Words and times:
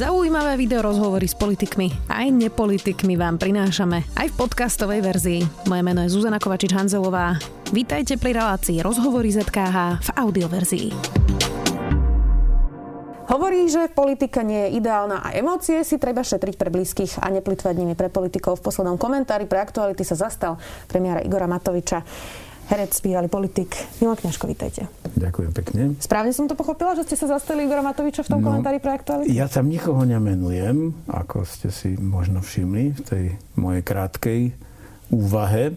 Zaujímavé 0.00 0.56
video 0.56 0.80
rozhovory 0.80 1.28
s 1.28 1.36
politikmi 1.36 1.92
aj 2.08 2.32
nepolitikmi 2.32 3.20
vám 3.20 3.36
prinášame 3.36 4.08
aj 4.16 4.32
v 4.32 4.38
podcastovej 4.40 5.04
verzii. 5.04 5.40
Moje 5.68 5.82
meno 5.84 6.00
je 6.00 6.08
Zuzana 6.08 6.40
Kovačič-Hanzelová. 6.40 7.36
Vítajte 7.68 8.16
pri 8.16 8.32
relácii 8.32 8.80
Rozhovory 8.80 9.28
ZKH 9.28 10.00
v 10.00 10.08
audioverzii. 10.16 10.88
Hovorí, 13.28 13.68
že 13.68 13.92
politika 13.92 14.40
nie 14.40 14.72
je 14.72 14.80
ideálna 14.80 15.20
a 15.20 15.36
emócie 15.36 15.84
si 15.84 16.00
treba 16.00 16.24
šetriť 16.24 16.56
pre 16.56 16.72
blízkych 16.72 17.20
a 17.20 17.28
neplitvať 17.28 17.74
nimi 17.76 17.92
pre 17.92 18.08
politikov. 18.08 18.64
V 18.64 18.72
poslednom 18.72 18.96
komentári 18.96 19.44
pre 19.44 19.60
aktuality 19.60 20.00
sa 20.00 20.16
zastal 20.16 20.56
premiéra 20.88 21.20
Igora 21.20 21.44
Matoviča 21.44 22.00
herec, 22.70 22.94
bývalý 23.02 23.26
politik. 23.26 23.74
Milan 23.98 24.14
Kňažko, 24.14 24.46
vítajte. 24.46 24.86
Ďakujem 25.18 25.50
pekne. 25.50 25.82
Správne 25.98 26.30
som 26.30 26.46
to 26.46 26.54
pochopila, 26.54 26.94
že 26.94 27.02
ste 27.02 27.18
sa 27.18 27.26
zastali 27.26 27.66
Igora 27.66 27.82
Matoviča 27.82 28.22
v 28.22 28.30
tom 28.30 28.40
no, 28.40 28.46
komentári 28.46 28.78
pre 28.78 28.94
aktuality? 28.94 29.34
Ja 29.34 29.50
tam 29.50 29.66
nikoho 29.66 30.06
nemenujem, 30.06 30.94
ako 31.10 31.42
ste 31.42 31.74
si 31.74 31.98
možno 31.98 32.38
všimli 32.38 32.84
v 32.94 33.00
tej 33.02 33.24
mojej 33.58 33.82
krátkej 33.82 34.40
úvahe 35.10 35.74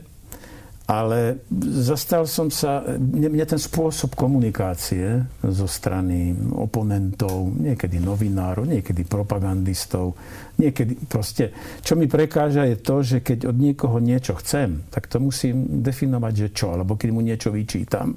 ale 1.01 1.41
zastal 1.81 2.29
som 2.29 2.53
sa, 2.53 2.85
mne 2.99 3.45
ten 3.49 3.57
spôsob 3.57 4.13
komunikácie 4.13 5.25
zo 5.41 5.65
strany 5.65 6.37
oponentov, 6.53 7.49
niekedy 7.49 7.97
novinárov, 7.97 8.69
niekedy 8.69 9.01
propagandistov, 9.07 10.13
niekedy 10.61 10.93
proste, 11.09 11.49
čo 11.81 11.97
mi 11.97 12.05
prekáža 12.05 12.69
je 12.69 12.77
to, 12.77 12.95
že 13.01 13.17
keď 13.25 13.49
od 13.49 13.57
niekoho 13.57 13.97
niečo 13.97 14.37
chcem, 14.37 14.85
tak 14.93 15.09
to 15.09 15.17
musím 15.17 15.81
definovať, 15.81 16.33
že 16.37 16.47
čo, 16.53 16.77
alebo 16.77 16.93
keď 16.93 17.09
mu 17.09 17.25
niečo 17.25 17.49
vyčítam. 17.49 18.13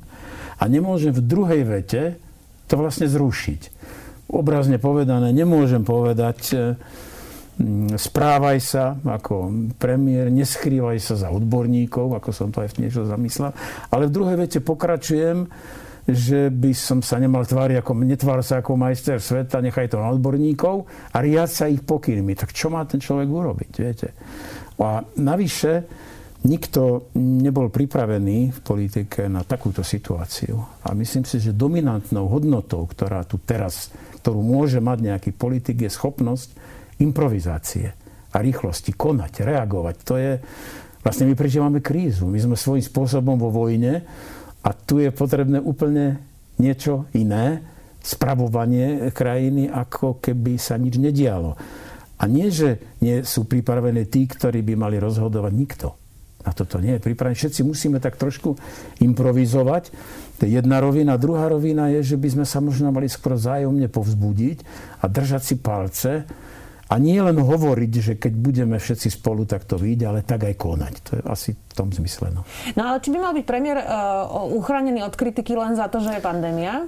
A 0.61 0.69
nemôžem 0.69 1.17
v 1.17 1.25
druhej 1.25 1.63
vete 1.65 2.03
to 2.69 2.75
vlastne 2.77 3.09
zrušiť. 3.09 3.61
Obrazne 4.33 4.77
povedané, 4.77 5.31
nemôžem 5.33 5.87
povedať, 5.87 6.39
Mm, 6.51 7.16
správaj 7.97 8.59
sa 8.61 9.01
ako 9.01 9.49
premiér, 9.81 10.29
neskrývaj 10.29 11.01
sa 11.01 11.17
za 11.17 11.29
odborníkov, 11.33 12.21
ako 12.21 12.31
som 12.33 12.49
to 12.53 12.61
aj 12.61 12.77
v 12.77 12.85
niečo 12.85 13.09
zamyslel. 13.09 13.57
Ale 13.89 14.13
v 14.13 14.15
druhej 14.15 14.37
vete 14.37 14.61
pokračujem, 14.61 15.49
že 16.07 16.53
by 16.55 16.71
som 16.77 17.03
sa 17.03 17.19
nemal 17.19 17.43
tváriť 17.43 17.83
ako, 17.83 17.93
netvár 18.07 18.41
sa 18.45 18.63
ako 18.63 18.79
majster 18.79 19.19
sveta, 19.19 19.65
nechaj 19.65 19.91
to 19.91 19.99
na 19.99 20.13
odborníkov 20.15 20.87
a 21.11 21.17
riať 21.19 21.51
sa 21.51 21.65
ich 21.67 21.83
pokynmi. 21.83 22.37
Tak 22.39 22.55
čo 22.55 22.71
má 22.71 22.85
ten 22.87 23.03
človek 23.03 23.27
urobiť, 23.27 23.73
viete? 23.81 24.09
A 24.79 25.03
navyše, 25.19 25.83
nikto 26.47 27.11
nebol 27.19 27.73
pripravený 27.73 28.55
v 28.55 28.61
politike 28.63 29.27
na 29.27 29.43
takúto 29.43 29.83
situáciu. 29.83 30.61
A 30.87 30.95
myslím 30.95 31.27
si, 31.27 31.43
že 31.43 31.57
dominantnou 31.57 32.31
hodnotou, 32.31 32.87
ktorá 32.87 33.27
tu 33.27 33.43
teraz, 33.43 33.91
ktorú 34.23 34.45
môže 34.45 34.79
mať 34.79 34.99
nejaký 35.11 35.31
politik, 35.35 35.83
je 35.83 35.91
schopnosť 35.91 36.66
improvizácie 37.01 37.93
a 38.33 38.37
rýchlosti, 38.41 38.93
konať, 38.93 39.45
reagovať. 39.45 39.97
To 40.05 40.15
je, 40.21 40.33
vlastne 41.01 41.29
my 41.29 41.35
prežívame 41.37 41.81
krízu. 41.81 42.29
My 42.29 42.41
sme 42.41 42.57
svojím 42.57 42.85
spôsobom 42.85 43.37
vo 43.41 43.49
vojne 43.49 44.05
a 44.61 44.71
tu 44.75 45.01
je 45.01 45.09
potrebné 45.15 45.63
úplne 45.63 46.21
niečo 46.61 47.09
iné, 47.17 47.65
spravovanie 48.07 49.11
krajiny, 49.11 49.67
ako 49.67 50.23
keby 50.23 50.63
sa 50.63 50.79
nič 50.79 50.95
nedialo. 51.01 51.59
A 52.17 52.25
nie, 52.31 52.49
že 52.49 52.97
nie 53.03 53.27
sú 53.27 53.45
pripravení 53.45 54.07
tí, 54.09 54.25
ktorí 54.25 54.63
by 54.63 54.75
mali 54.79 54.97
rozhodovať 54.97 55.53
nikto. 55.53 55.89
Na 56.47 56.55
toto 56.55 56.79
nie 56.79 56.97
je 56.97 57.03
pripravený. 57.03 57.35
Všetci 57.35 57.67
musíme 57.67 57.99
tak 57.99 58.15
trošku 58.15 58.55
improvizovať. 59.03 59.91
To 60.39 60.47
je 60.47 60.55
jedna 60.55 60.79
rovina. 60.79 61.19
Druhá 61.19 61.51
rovina 61.51 61.91
je, 61.99 62.15
že 62.15 62.17
by 62.17 62.39
sme 62.39 62.47
sa 62.47 62.63
možno 62.63 62.95
mali 62.95 63.11
skôr 63.11 63.35
vzájomne 63.35 63.91
povzbudiť 63.91 64.59
a 65.03 65.11
držať 65.11 65.43
si 65.43 65.55
palce, 65.59 66.23
a 66.87 66.95
nie 67.03 67.19
len 67.19 67.35
hovoriť, 67.35 67.93
že 67.99 68.13
keď 68.15 68.33
budeme 68.39 68.77
všetci 68.79 69.11
spolu, 69.11 69.43
tak 69.43 69.67
to 69.67 69.75
vyjde, 69.75 70.07
ale 70.07 70.21
tak 70.23 70.47
aj 70.47 70.55
konať. 70.55 70.95
To 71.03 71.11
je 71.19 71.23
asi 71.27 71.51
v 71.59 71.73
tom 71.75 71.91
zmysle. 71.91 72.31
No, 72.31 72.47
no 72.79 72.83
ale 72.87 73.03
či 73.03 73.11
by 73.11 73.19
mal 73.19 73.35
byť 73.35 73.47
premiér 73.47 73.79
uh, 73.83 74.47
uchránený 74.55 75.03
od 75.03 75.19
kritiky 75.19 75.59
len 75.59 75.75
za 75.75 75.91
to, 75.91 75.99
že 75.99 76.15
je 76.15 76.23
pandémia? 76.23 76.87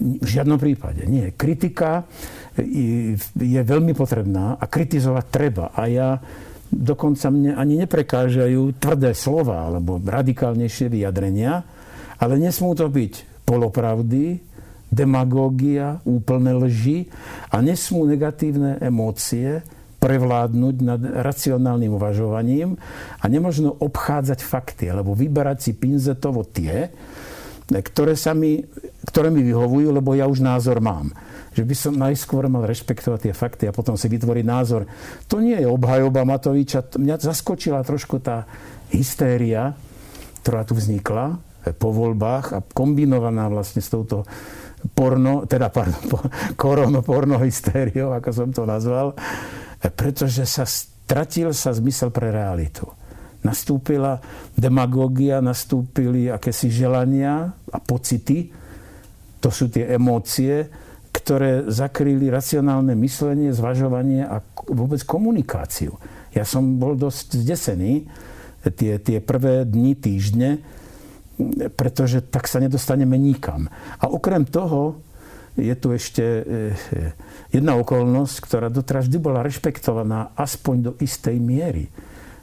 V 0.00 0.26
žiadnom 0.26 0.56
prípade. 0.56 1.04
Nie. 1.06 1.36
Kritika 1.36 2.08
je 2.58 3.60
veľmi 3.62 3.94
potrebná 3.94 4.58
a 4.58 4.64
kritizovať 4.66 5.24
treba. 5.30 5.70
A 5.76 5.86
ja 5.86 6.18
dokonca 6.72 7.28
mne 7.28 7.54
ani 7.54 7.78
neprekážajú 7.84 8.78
tvrdé 8.80 9.14
slova 9.14 9.68
alebo 9.68 10.00
radikálnejšie 10.00 10.90
vyjadrenia, 10.90 11.62
ale 12.18 12.34
nesmú 12.40 12.74
to 12.74 12.90
byť 12.90 13.44
polopravdy, 13.46 14.49
demagógia, 14.90 16.02
úplné 16.02 16.50
lži 16.54 16.98
a 17.48 17.62
nesmú 17.62 18.04
negatívne 18.04 18.82
emócie 18.82 19.62
prevládnuť 20.00 20.76
nad 20.82 21.00
racionálnym 21.00 21.92
uvažovaním 21.94 22.74
a 23.20 23.24
nemožno 23.28 23.76
obchádzať 23.78 24.40
fakty, 24.42 24.88
alebo 24.90 25.14
vyberať 25.14 25.70
si 25.70 25.72
pinzetovo 25.76 26.42
tie, 26.42 26.88
ktoré, 27.70 28.18
sa 28.18 28.34
mi, 28.34 28.66
ktoré 29.06 29.30
mi 29.30 29.46
vyhovujú, 29.46 29.94
lebo 29.94 30.18
ja 30.18 30.26
už 30.26 30.42
názor 30.42 30.82
mám. 30.82 31.14
Že 31.54 31.62
by 31.62 31.74
som 31.76 31.94
najskôr 31.94 32.50
mal 32.50 32.66
rešpektovať 32.66 33.30
tie 33.30 33.34
fakty 33.36 33.64
a 33.70 33.76
potom 33.76 33.94
si 33.94 34.10
vytvoriť 34.10 34.42
názor. 34.42 34.90
To 35.30 35.38
nie 35.38 35.54
je 35.54 35.70
obhajoba 35.70 36.26
Matoviča. 36.26 36.98
Mňa 36.98 37.22
zaskočila 37.22 37.86
trošku 37.86 38.18
tá 38.18 38.48
hystéria, 38.90 39.78
ktorá 40.42 40.66
tu 40.66 40.74
vznikla 40.74 41.38
po 41.78 41.92
voľbách 41.92 42.46
a 42.56 42.58
kombinovaná 42.64 43.46
vlastne 43.52 43.84
s 43.84 43.92
touto 43.92 44.24
porno, 44.94 45.44
teda 45.44 45.68
pardon, 45.68 46.30
korono, 46.60 47.04
porno 47.04 47.36
hystériou, 47.40 48.16
ako 48.16 48.30
som 48.32 48.48
to 48.52 48.62
nazval, 48.64 49.12
pretože 49.96 50.44
sa 50.48 50.64
stratil 51.10 51.52
sa 51.56 51.74
zmysel 51.74 52.14
pre 52.14 52.30
realitu. 52.30 52.86
Nastúpila 53.40 54.20
demagógia, 54.52 55.40
nastúpili 55.40 56.28
akési 56.28 56.68
želania 56.68 57.48
a 57.72 57.78
pocity, 57.80 58.52
to 59.40 59.48
sú 59.48 59.72
tie 59.72 59.96
emócie, 59.96 60.68
ktoré 61.10 61.66
zakryli 61.66 62.28
racionálne 62.28 62.92
myslenie, 63.00 63.50
zvažovanie 63.50 64.22
a 64.28 64.44
vôbec 64.68 65.00
komunikáciu. 65.08 65.96
Ja 66.30 66.44
som 66.46 66.78
bol 66.78 66.94
dosť 66.94 67.40
zdesený 67.40 68.06
tie, 68.76 69.00
tie 69.00 69.18
prvé 69.18 69.64
dni, 69.64 69.96
týždne, 69.96 70.60
pretože 71.74 72.20
tak 72.24 72.46
sa 72.46 72.60
nedostaneme 72.60 73.16
nikam. 73.16 73.68
A 74.00 74.08
okrem 74.08 74.44
toho 74.44 75.00
je 75.58 75.74
tu 75.74 75.90
ešte 75.90 76.22
e, 76.22 76.42
jedna 77.50 77.76
okolnosť, 77.80 78.36
ktorá 78.44 78.66
doteraz 78.70 79.10
vždy 79.10 79.18
bola 79.18 79.44
rešpektovaná 79.44 80.32
aspoň 80.38 80.76
do 80.80 80.92
istej 81.02 81.36
miery. 81.42 81.90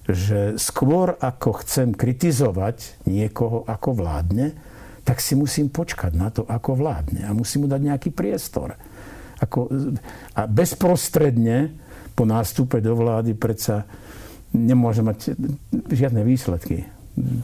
Že 0.07 0.55
skôr 0.55 1.15
ako 1.19 1.63
chcem 1.63 1.91
kritizovať 1.91 3.07
niekoho, 3.07 3.67
ako 3.67 3.89
vládne, 3.95 4.55
tak 5.03 5.23
si 5.23 5.39
musím 5.39 5.71
počkať 5.71 6.11
na 6.15 6.27
to, 6.31 6.43
ako 6.43 6.79
vládne. 6.79 7.23
A 7.27 7.31
musím 7.31 7.63
mu 7.63 7.67
dať 7.71 7.81
nejaký 7.83 8.09
priestor. 8.11 8.75
Ako, 9.39 9.71
a 10.35 10.41
bezprostredne 10.49 11.71
po 12.17 12.25
nástupe 12.25 12.81
do 12.81 12.97
vlády 12.97 13.37
predsa 13.37 13.85
nemôže 14.51 15.05
mať 15.05 15.37
žiadne 15.91 16.25
výsledky. 16.25 16.96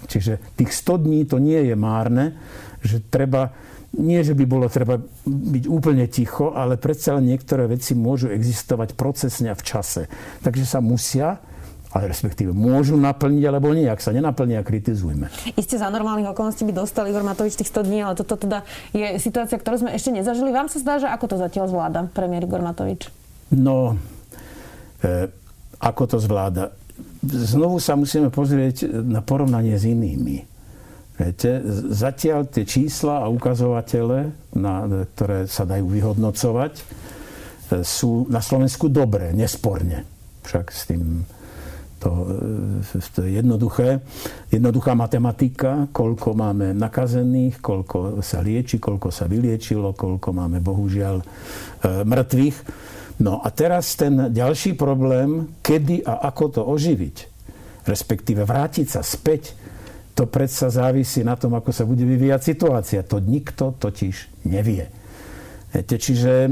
Čiže 0.05 0.53
tých 0.53 0.71
100 0.71 1.03
dní 1.03 1.19
to 1.25 1.41
nie 1.41 1.57
je 1.65 1.75
márne, 1.75 2.37
že 2.85 3.01
treba, 3.01 3.49
nie 3.97 4.21
že 4.21 4.37
by 4.37 4.45
bolo 4.45 4.69
treba 4.69 5.01
byť 5.25 5.63
úplne 5.65 6.05
ticho, 6.05 6.53
ale 6.53 6.77
predsa 6.77 7.17
len 7.17 7.33
niektoré 7.33 7.65
veci 7.65 7.97
môžu 7.97 8.29
existovať 8.29 8.93
procesne 8.93 9.49
a 9.49 9.57
v 9.57 9.65
čase. 9.65 10.05
Takže 10.45 10.65
sa 10.65 10.79
musia 10.79 11.41
ale 11.93 12.09
respektíve 12.09 12.49
môžu 12.57 12.97
naplniť 12.97 13.43
alebo 13.45 13.69
nie. 13.69 13.85
Ak 13.85 14.01
sa 14.01 14.09
nenaplnia, 14.09 14.65
kritizujme. 14.65 15.29
Isté 15.53 15.77
za 15.77 15.93
normálnych 15.93 16.33
okolností 16.33 16.65
by 16.65 16.73
dostal 16.73 17.05
Igor 17.05 17.21
Matovič 17.21 17.53
tých 17.53 17.69
100 17.69 17.85
dní, 17.85 18.01
ale 18.01 18.17
toto 18.17 18.33
teda 18.33 18.65
je 18.97 19.21
situácia, 19.21 19.61
ktorú 19.61 19.85
sme 19.85 19.93
ešte 19.93 20.09
nezažili. 20.09 20.49
Vám 20.49 20.73
sa 20.73 20.81
zdá, 20.81 20.97
že 20.97 21.05
ako 21.05 21.25
to 21.29 21.35
zatiaľ 21.37 21.69
zvláda 21.69 22.09
premiér 22.09 22.49
Igor 22.49 22.65
Matovič? 22.65 23.13
No, 23.53 23.93
e, 25.05 25.29
ako 25.77 26.03
to 26.09 26.17
zvláda? 26.17 26.73
Znovu 27.23 27.79
sa 27.79 27.95
musíme 27.95 28.29
pozrieť 28.29 28.89
na 28.89 29.23
porovnanie 29.23 29.75
s 29.75 29.87
inými. 29.87 30.45
Viete, 31.13 31.61
zatiaľ 31.93 32.49
tie 32.49 32.65
čísla 32.65 33.21
a 33.21 33.29
ukazovatele, 33.29 34.33
na, 34.57 35.05
ktoré 35.13 35.45
sa 35.45 35.61
dajú 35.61 35.85
vyhodnocovať, 35.85 36.73
sú 37.85 38.25
na 38.29 38.41
Slovensku 38.41 38.89
dobré, 38.89 39.29
nesporne. 39.33 40.05
Však 40.43 40.65
s 40.73 40.81
tým 40.89 41.25
to, 42.03 42.27
to 43.15 43.23
je 43.23 43.39
jednoduché. 43.39 44.03
Jednoduchá 44.51 44.91
matematika, 44.91 45.87
koľko 45.95 46.35
máme 46.35 46.75
nakazených, 46.75 47.63
koľko 47.63 48.19
sa 48.19 48.43
lieči, 48.43 48.75
koľko 48.75 49.07
sa 49.07 49.23
vyliečilo, 49.31 49.95
koľko 49.95 50.29
máme 50.35 50.59
bohužiaľ 50.59 51.23
e, 51.23 51.25
mŕtvych 52.03 52.57
No 53.23 53.39
a 53.39 53.47
teraz 53.55 53.95
ten 53.95 54.35
ďalší 54.35 54.75
problém, 54.75 55.55
kedy 55.63 56.03
a 56.03 56.27
ako 56.27 56.59
to 56.59 56.61
oživiť, 56.67 57.17
respektíve 57.87 58.43
vrátiť 58.43 58.87
sa 58.91 58.99
späť, 58.99 59.55
to 60.13 60.27
predsa 60.27 60.67
závisí 60.69 61.23
na 61.23 61.39
tom, 61.39 61.55
ako 61.55 61.71
sa 61.71 61.87
bude 61.87 62.03
vyvíjať 62.03 62.41
situácia. 62.43 63.01
To 63.07 63.23
nikto 63.23 63.73
totiž 63.79 64.45
nevie. 64.45 64.91
Viete, 65.73 65.95
čiže 65.97 66.51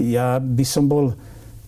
ja 0.00 0.40
by 0.40 0.64
som 0.64 0.88
bol 0.88 1.12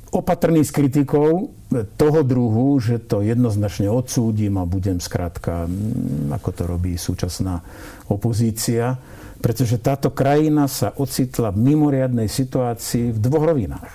opatrný 0.09 0.65
s 0.65 0.73
kritikou 0.73 1.53
toho 2.01 2.21
druhu, 2.25 2.81
že 2.81 2.97
to 3.05 3.21
jednoznačne 3.21 3.93
odsúdim 3.93 4.57
a 4.57 4.65
budem 4.65 4.97
skrátka, 4.97 5.69
mm, 5.69 6.33
ako 6.33 6.51
to 6.57 6.63
robí 6.65 6.97
súčasná 6.97 7.61
opozícia, 8.09 8.97
pretože 9.39 9.79
táto 9.79 10.11
krajina 10.11 10.67
sa 10.67 10.95
ocitla 10.99 11.55
v 11.55 11.75
mimoriadnej 11.75 12.27
situácii 12.27 13.15
v 13.15 13.19
dvoch 13.19 13.45
rovinách. 13.55 13.93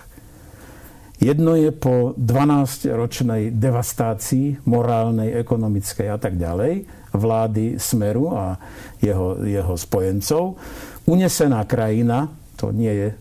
Jedno 1.23 1.55
je 1.55 1.71
po 1.71 2.11
12-ročnej 2.19 3.55
devastácii 3.55 4.67
morálnej, 4.67 5.31
ekonomickej 5.39 6.07
a 6.11 6.17
tak 6.19 6.35
ďalej 6.35 6.83
vlády 7.15 7.77
Smeru 7.79 8.33
a 8.33 8.57
jeho, 8.99 9.39
jeho 9.45 9.75
spojencov. 9.77 10.59
Unesená 11.07 11.63
krajina, 11.63 12.27
to 12.59 12.73
nie 12.75 12.91
je 12.91 13.09
e, 13.13 13.15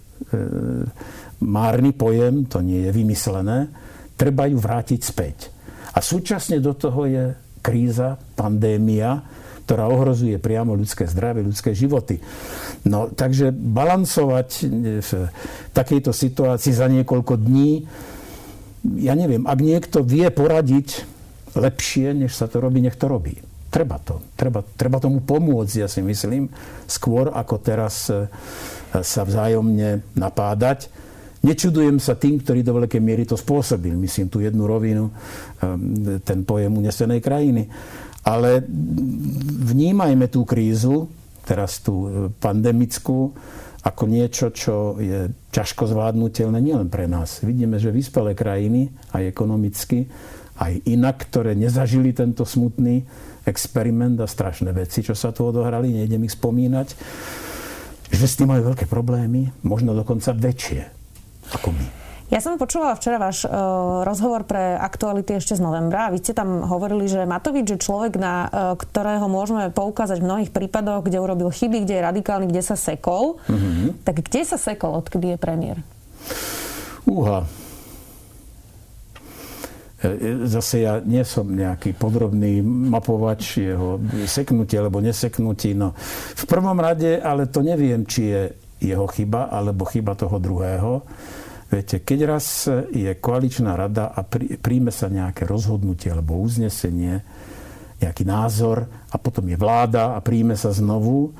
márny 1.44 1.92
pojem, 1.92 2.48
to 2.48 2.64
nie 2.64 2.88
je 2.88 2.90
vymyslené, 2.90 3.68
treba 4.16 4.48
ju 4.48 4.58
vrátiť 4.58 5.00
späť. 5.02 5.52
A 5.92 6.00
súčasne 6.00 6.58
do 6.58 6.72
toho 6.72 7.04
je 7.04 7.24
kríza, 7.60 8.16
pandémia, 8.34 9.20
ktorá 9.72 9.88
ohrozuje 9.88 10.36
priamo 10.36 10.76
ľudské 10.76 11.08
zdravie, 11.08 11.48
ľudské 11.48 11.72
životy. 11.72 12.20
No, 12.84 13.08
takže 13.08 13.48
balancovať 13.48 14.68
v 15.00 15.10
takejto 15.72 16.12
situácii 16.12 16.76
za 16.76 16.92
niekoľko 16.92 17.40
dní, 17.40 17.88
ja 19.00 19.16
neviem, 19.16 19.48
ak 19.48 19.58
niekto 19.64 20.04
vie 20.04 20.28
poradiť 20.28 21.08
lepšie, 21.56 22.12
než 22.12 22.36
sa 22.36 22.52
to 22.52 22.60
robí, 22.60 22.84
nech 22.84 23.00
to 23.00 23.08
robí. 23.08 23.40
Treba 23.72 23.96
to. 23.96 24.20
Treba, 24.36 24.60
treba 24.60 25.00
tomu 25.00 25.24
pomôcť, 25.24 25.80
ja 25.80 25.88
si 25.88 26.04
myslím, 26.04 26.52
skôr 26.84 27.32
ako 27.32 27.56
teraz 27.56 28.12
e, 28.12 28.28
sa 29.00 29.24
vzájomne 29.24 30.04
napádať. 30.12 30.92
Nečudujem 31.40 31.96
sa 31.96 32.12
tým, 32.20 32.44
ktorí 32.44 32.60
do 32.60 32.76
veľkej 32.76 33.00
miery 33.00 33.24
to 33.24 33.40
spôsobil. 33.40 33.96
Myslím 33.96 34.28
tú 34.28 34.44
jednu 34.44 34.68
rovinu, 34.68 35.08
ehm, 35.64 36.20
ten 36.20 36.44
pojem 36.44 36.76
unesenej 36.76 37.24
krajiny. 37.24 37.72
Ale 38.22 38.62
vnímajme 39.66 40.30
tú 40.30 40.46
krízu, 40.46 41.10
teraz 41.42 41.82
tú 41.82 41.94
e, 42.06 42.08
pandemickú, 42.38 43.34
ako 43.82 44.02
niečo, 44.06 44.54
čo 44.54 44.94
je 45.02 45.34
ťažko 45.50 45.90
zvládnutelné 45.90 46.62
nielen 46.62 46.86
pre 46.86 47.10
nás. 47.10 47.42
Vidíme, 47.42 47.82
že 47.82 47.90
vyspelé 47.90 48.38
krajiny, 48.38 48.94
aj 49.10 49.26
ekonomicky, 49.26 50.06
aj 50.54 50.86
inak, 50.86 51.26
ktoré 51.26 51.58
nezažili 51.58 52.14
tento 52.14 52.46
smutný 52.46 53.02
experiment 53.42 54.14
a 54.22 54.30
strašné 54.30 54.70
veci, 54.70 55.02
čo 55.02 55.18
sa 55.18 55.34
tu 55.34 55.42
odohrali, 55.50 55.90
nejdem 55.90 56.22
ich 56.22 56.38
spomínať, 56.38 56.88
že 58.14 58.26
s 58.30 58.38
tým 58.38 58.54
majú 58.54 58.70
veľké 58.70 58.86
problémy, 58.86 59.50
možno 59.66 59.98
dokonca 59.98 60.30
väčšie 60.30 60.82
ako 61.58 61.74
my. 61.74 62.01
Ja 62.32 62.40
som 62.40 62.56
počúvala 62.56 62.96
včera 62.96 63.20
váš 63.20 63.44
uh, 63.44 64.08
rozhovor 64.08 64.48
pre 64.48 64.72
aktuality 64.80 65.36
ešte 65.36 65.52
z 65.52 65.60
novembra 65.60 66.08
vy 66.08 66.16
ste 66.16 66.32
tam 66.32 66.64
hovorili, 66.64 67.04
že 67.04 67.28
Matovič 67.28 67.76
je 67.76 67.84
človek, 67.84 68.16
na 68.16 68.48
uh, 68.48 68.48
ktorého 68.72 69.28
môžeme 69.28 69.68
poukázať 69.68 70.24
v 70.24 70.28
mnohých 70.32 70.48
prípadoch, 70.48 71.04
kde 71.04 71.20
urobil 71.20 71.52
chyby, 71.52 71.84
kde 71.84 72.00
je 72.00 72.08
radikálny, 72.08 72.48
kde 72.48 72.64
sa 72.64 72.72
sekol. 72.72 73.36
Mm-hmm. 73.52 74.00
Tak 74.08 74.24
kde 74.24 74.48
sa 74.48 74.56
sekol, 74.56 74.96
odkedy 75.04 75.36
je 75.36 75.38
premiér? 75.38 75.84
Úha. 77.04 77.44
E, 80.00 80.48
zase 80.48 80.88
ja 80.88 81.04
nie 81.04 81.28
som 81.28 81.44
nejaký 81.44 81.92
podrobný 82.00 82.64
mapovač 82.64 83.60
jeho 83.60 84.00
seknutie 84.24 84.80
alebo 84.80 85.04
neseknutí. 85.04 85.76
No, 85.76 85.92
v 86.32 86.44
prvom 86.48 86.80
rade, 86.80 87.20
ale 87.20 87.44
to 87.44 87.60
neviem, 87.60 88.08
či 88.08 88.32
je 88.32 88.42
jeho 88.88 89.04
chyba 89.04 89.52
alebo 89.52 89.84
chyba 89.84 90.16
toho 90.16 90.40
druhého 90.40 91.04
Viete, 91.72 92.04
keď 92.04 92.18
raz 92.28 92.68
je 92.92 93.16
koaličná 93.16 93.72
rada 93.72 94.12
a 94.12 94.20
príjme 94.60 94.92
sa 94.92 95.08
nejaké 95.08 95.48
rozhodnutie 95.48 96.12
alebo 96.12 96.36
uznesenie, 96.36 97.24
nejaký 97.96 98.28
názor 98.28 98.84
a 99.08 99.16
potom 99.16 99.48
je 99.48 99.56
vláda 99.56 100.12
a 100.12 100.20
príjme 100.20 100.52
sa 100.52 100.68
znovu, 100.68 101.32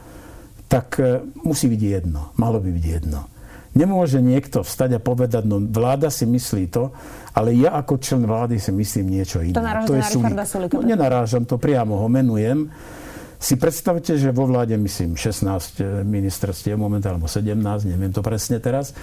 tak 0.73 0.97
e, 1.05 1.21
musí 1.45 1.69
byť 1.69 1.83
jedno. 1.85 2.33
Malo 2.41 2.65
by 2.65 2.71
byť 2.73 2.87
jedno. 2.89 3.29
Nemôže 3.77 4.25
niekto 4.25 4.65
vstať 4.65 4.97
a 4.97 5.05
povedať, 5.05 5.45
no 5.45 5.61
vláda 5.61 6.09
si 6.09 6.25
myslí 6.25 6.65
to, 6.73 6.93
ale 7.37 7.53
ja 7.53 7.77
ako 7.77 8.01
člen 8.01 8.25
vlády 8.25 8.57
si 8.57 8.73
myslím 8.73 9.21
niečo 9.21 9.45
iné. 9.45 9.53
To, 9.53 9.93
to 9.93 9.97
je 10.01 10.05
na 10.33 10.45
Sulika. 10.49 10.77
No, 10.77 10.85
nenarážam 10.85 11.45
to, 11.45 11.61
priamo 11.61 12.01
ho 12.01 12.09
menujem. 12.09 12.73
Si 13.43 13.59
predstavte, 13.59 14.15
že 14.15 14.31
vo 14.31 14.47
vláde, 14.47 14.79
myslím, 14.79 15.19
16 15.19 15.83
e, 15.83 16.07
ministerstiev 16.07 16.79
momentálne, 16.79 17.19
alebo 17.19 17.27
17, 17.27 17.59
neviem 17.91 18.15
to 18.15 18.23
presne 18.23 18.63
teraz, 18.63 18.95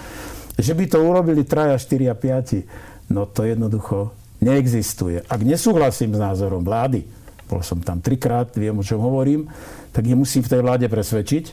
že 0.56 0.72
by 0.72 0.88
to 0.88 0.96
urobili 1.04 1.44
traja, 1.44 1.76
štyria, 1.76 2.16
piati, 2.16 2.64
no 3.12 3.28
to 3.28 3.44
jednoducho 3.44 4.16
neexistuje. 4.40 5.28
Ak 5.28 5.44
nesúhlasím 5.44 6.16
s 6.16 6.20
názorom 6.24 6.64
vlády, 6.64 7.04
bol 7.52 7.60
som 7.60 7.84
tam 7.84 8.00
trikrát, 8.00 8.48
viem, 8.56 8.72
o 8.72 8.80
čom 8.80 9.04
hovorím, 9.04 9.44
tak 9.92 10.08
je 10.08 10.16
musím 10.16 10.40
v 10.40 10.56
tej 10.56 10.64
vláde 10.64 10.88
presvedčiť, 10.88 11.44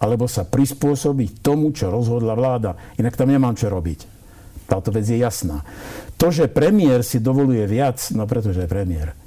alebo 0.00 0.24
sa 0.24 0.48
prispôsobiť 0.48 1.44
tomu, 1.44 1.68
čo 1.76 1.92
rozhodla 1.92 2.32
vláda. 2.32 2.96
Inak 2.96 3.12
tam 3.12 3.28
nemám 3.28 3.60
čo 3.60 3.68
robiť. 3.68 4.16
Táto 4.64 4.88
vec 4.88 5.04
je 5.04 5.20
jasná. 5.20 5.68
To, 6.16 6.32
že 6.32 6.48
premiér 6.48 7.04
si 7.04 7.20
dovoluje 7.20 7.68
viac, 7.68 8.00
no 8.16 8.24
pretože 8.24 8.64
je 8.64 8.72
premiér. 8.72 9.25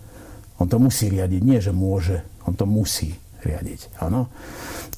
On 0.60 0.68
to 0.68 0.78
musí 0.78 1.08
riadiť, 1.08 1.42
nie 1.42 1.60
že 1.64 1.72
môže, 1.72 2.20
on 2.44 2.54
to 2.54 2.68
musí 2.68 3.16
riadiť. 3.40 4.04
Áno. 4.04 4.28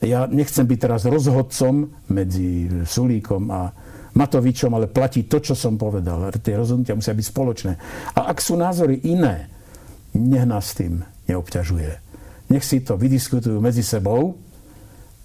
Ja 0.02 0.26
nechcem 0.26 0.66
byť 0.66 0.80
teraz 0.82 1.06
rozhodcom 1.06 1.94
medzi 2.10 2.66
Sulíkom 2.86 3.44
a 3.54 3.70
Matovičom, 4.12 4.74
ale 4.76 4.92
platí 4.92 5.24
to, 5.30 5.40
čo 5.40 5.56
som 5.56 5.80
povedal. 5.80 6.34
Tie 6.36 6.58
rozhodnutia 6.58 6.98
musia 6.98 7.16
byť 7.16 7.28
spoločné. 7.32 7.74
A 8.18 8.34
ak 8.34 8.44
sú 8.44 8.60
názory 8.60 9.06
iné, 9.08 9.48
nech 10.18 10.44
nás 10.44 10.76
tým 10.76 11.06
neobťažuje. 11.30 11.92
Nech 12.52 12.66
si 12.68 12.84
to 12.84 13.00
vydiskutujú 13.00 13.62
medzi 13.64 13.86
sebou 13.86 14.36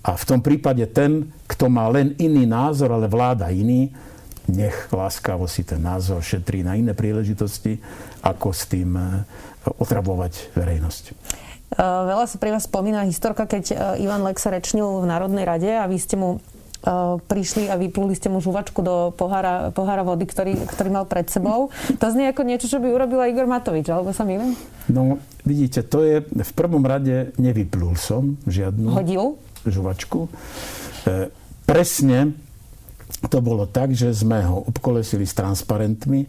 a 0.07 0.15
v 0.15 0.25
tom 0.29 0.39
prípade 0.39 0.87
ten, 0.95 1.35
kto 1.51 1.67
má 1.67 1.91
len 1.91 2.15
iný 2.23 2.47
názor, 2.47 2.95
ale 2.95 3.11
vláda 3.11 3.51
iný, 3.51 3.91
nech 4.47 4.87
láskavo 4.95 5.51
si 5.51 5.67
ten 5.67 5.83
názor 5.83 6.23
šetrí 6.23 6.63
na 6.63 6.79
iné 6.79 6.95
príležitosti, 6.95 7.83
ako 8.23 8.55
s 8.55 8.63
tým 8.71 8.95
otravovať 9.75 10.55
verejnosť. 10.55 11.05
E, 11.11 11.13
veľa 11.83 12.27
sa 12.31 12.37
pri 12.39 12.55
vás 12.55 12.71
spomína 12.71 13.09
historka, 13.09 13.49
keď 13.51 13.65
e, 13.73 13.75
Ivan 14.07 14.23
Lexa 14.23 14.55
rečnil 14.55 15.03
v 15.03 15.07
Národnej 15.11 15.43
rade 15.43 15.71
a 15.71 15.91
vy 15.91 15.99
ste 15.99 16.15
mu 16.15 16.39
prišli 17.27 17.67
a 17.67 17.75
vypluli 17.75 18.15
ste 18.15 18.31
mu 18.31 18.39
žuvačku 18.39 18.79
do 18.79 19.11
pohára, 19.11 19.75
pohára 19.75 20.07
vody, 20.07 20.23
ktorý, 20.23 20.55
ktorý 20.71 20.89
mal 20.95 21.05
pred 21.09 21.27
sebou. 21.27 21.75
To 21.99 22.07
znie 22.07 22.31
ako 22.31 22.47
niečo, 22.47 22.71
čo 22.71 22.79
by 22.79 22.95
urobila 22.95 23.27
Igor 23.27 23.51
Matovič, 23.51 23.91
alebo 23.91 24.15
sa 24.15 24.23
milím? 24.23 24.55
No, 24.87 25.19
vidíte, 25.43 25.83
to 25.83 26.07
je, 26.07 26.23
v 26.23 26.53
prvom 26.55 26.87
rade 26.87 27.35
nevyplul 27.43 27.99
som 27.99 28.39
žiadnu 28.47 28.95
Hodil? 28.95 29.35
žuvačku. 29.67 30.31
E, 31.11 31.27
presne 31.67 32.39
to 33.07 33.39
bolo 33.39 33.71
tak, 33.71 33.95
že 33.95 34.11
sme 34.13 34.43
ho 34.45 34.67
obkolesili 34.67 35.25
s 35.25 35.35
transparentmi, 35.35 36.27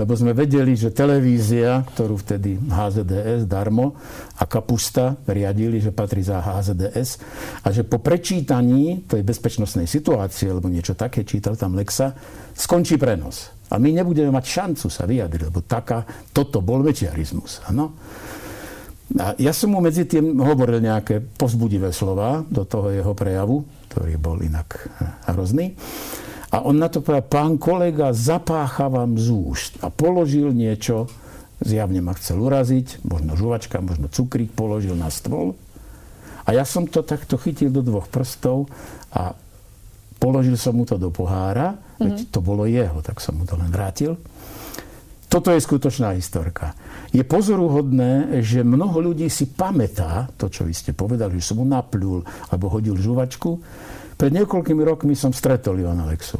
lebo 0.00 0.12
sme 0.16 0.32
vedeli, 0.32 0.72
že 0.74 0.90
televízia, 0.90 1.84
ktorú 1.94 2.16
vtedy 2.20 2.58
HZDS 2.58 3.44
darmo 3.44 3.96
a 4.40 4.44
Kapusta 4.48 5.14
riadili, 5.28 5.78
že 5.78 5.92
patrí 5.92 6.24
za 6.24 6.40
HZDS 6.40 7.20
a 7.64 7.68
že 7.70 7.84
po 7.84 8.00
prečítaní 8.00 9.04
tej 9.04 9.20
bezpečnostnej 9.20 9.84
situácie, 9.86 10.48
alebo 10.48 10.72
niečo 10.72 10.96
také, 10.96 11.22
čítal 11.28 11.54
tam 11.60 11.76
Lexa, 11.76 12.16
skončí 12.56 12.96
prenos. 12.96 13.52
A 13.72 13.80
my 13.80 13.90
nebudeme 13.92 14.32
mať 14.32 14.44
šancu 14.44 14.86
sa 14.92 15.08
vyjadriť, 15.08 15.48
lebo 15.48 15.64
taká, 15.64 16.04
toto 16.32 16.60
bol 16.60 16.84
večiarizmus. 16.84 17.64
Ano? 17.68 17.96
A 19.20 19.36
ja 19.36 19.52
som 19.52 19.70
mu 19.70 19.84
medzi 19.84 20.08
tým 20.08 20.40
hovoril 20.40 20.80
nejaké 20.80 21.20
pozbudivé 21.20 21.92
slova 21.92 22.40
do 22.48 22.64
toho 22.64 22.88
jeho 22.90 23.12
prejavu, 23.12 23.83
ktorý 23.94 24.18
bol 24.18 24.42
inak 24.42 24.74
eh, 24.74 25.06
hrozný. 25.30 25.78
A 26.50 26.62
on 26.66 26.78
na 26.78 26.90
to 26.90 27.02
povedal, 27.02 27.26
pán 27.26 27.52
kolega, 27.58 28.10
zapácha 28.14 28.90
vám 28.90 29.18
z 29.18 29.30
úst. 29.30 29.72
A 29.82 29.90
položil 29.90 30.54
niečo, 30.54 31.10
zjavne 31.62 31.98
ma 31.98 32.14
chcel 32.14 32.38
uraziť, 32.42 33.06
možno 33.06 33.34
žuvačka, 33.34 33.82
možno 33.82 34.06
cukrík 34.06 34.54
položil 34.54 34.94
na 34.94 35.10
stôl. 35.10 35.58
A 36.46 36.54
ja 36.54 36.62
som 36.62 36.86
to 36.86 37.02
takto 37.02 37.38
chytil 37.38 37.74
do 37.74 37.82
dvoch 37.82 38.06
prstov 38.06 38.70
a 39.10 39.34
položil 40.22 40.54
som 40.54 40.78
mu 40.78 40.86
to 40.86 40.94
do 40.94 41.10
pohára, 41.10 41.74
mm-hmm. 41.74 42.02
veď 42.06 42.16
to 42.30 42.38
bolo 42.38 42.70
jeho, 42.70 43.02
tak 43.02 43.18
som 43.18 43.34
mu 43.34 43.48
to 43.48 43.58
len 43.58 43.74
vrátil. 43.74 44.14
Toto 45.34 45.50
je 45.50 45.58
skutočná 45.58 46.14
historka. 46.14 46.78
Je 47.10 47.26
pozoruhodné, 47.26 48.38
že 48.38 48.62
mnoho 48.62 49.10
ľudí 49.10 49.26
si 49.26 49.50
pamätá 49.50 50.30
to, 50.38 50.46
čo 50.46 50.62
vy 50.62 50.70
ste 50.70 50.94
povedali, 50.94 51.42
že 51.42 51.50
som 51.50 51.58
mu 51.58 51.66
napľul 51.66 52.22
alebo 52.54 52.70
hodil 52.70 52.94
žuvačku. 52.94 53.58
Pred 54.14 54.30
niekoľkými 54.30 54.86
rokmi 54.86 55.18
som 55.18 55.34
stretol 55.34 55.82
Ivana 55.82 56.06
Lexu. 56.06 56.38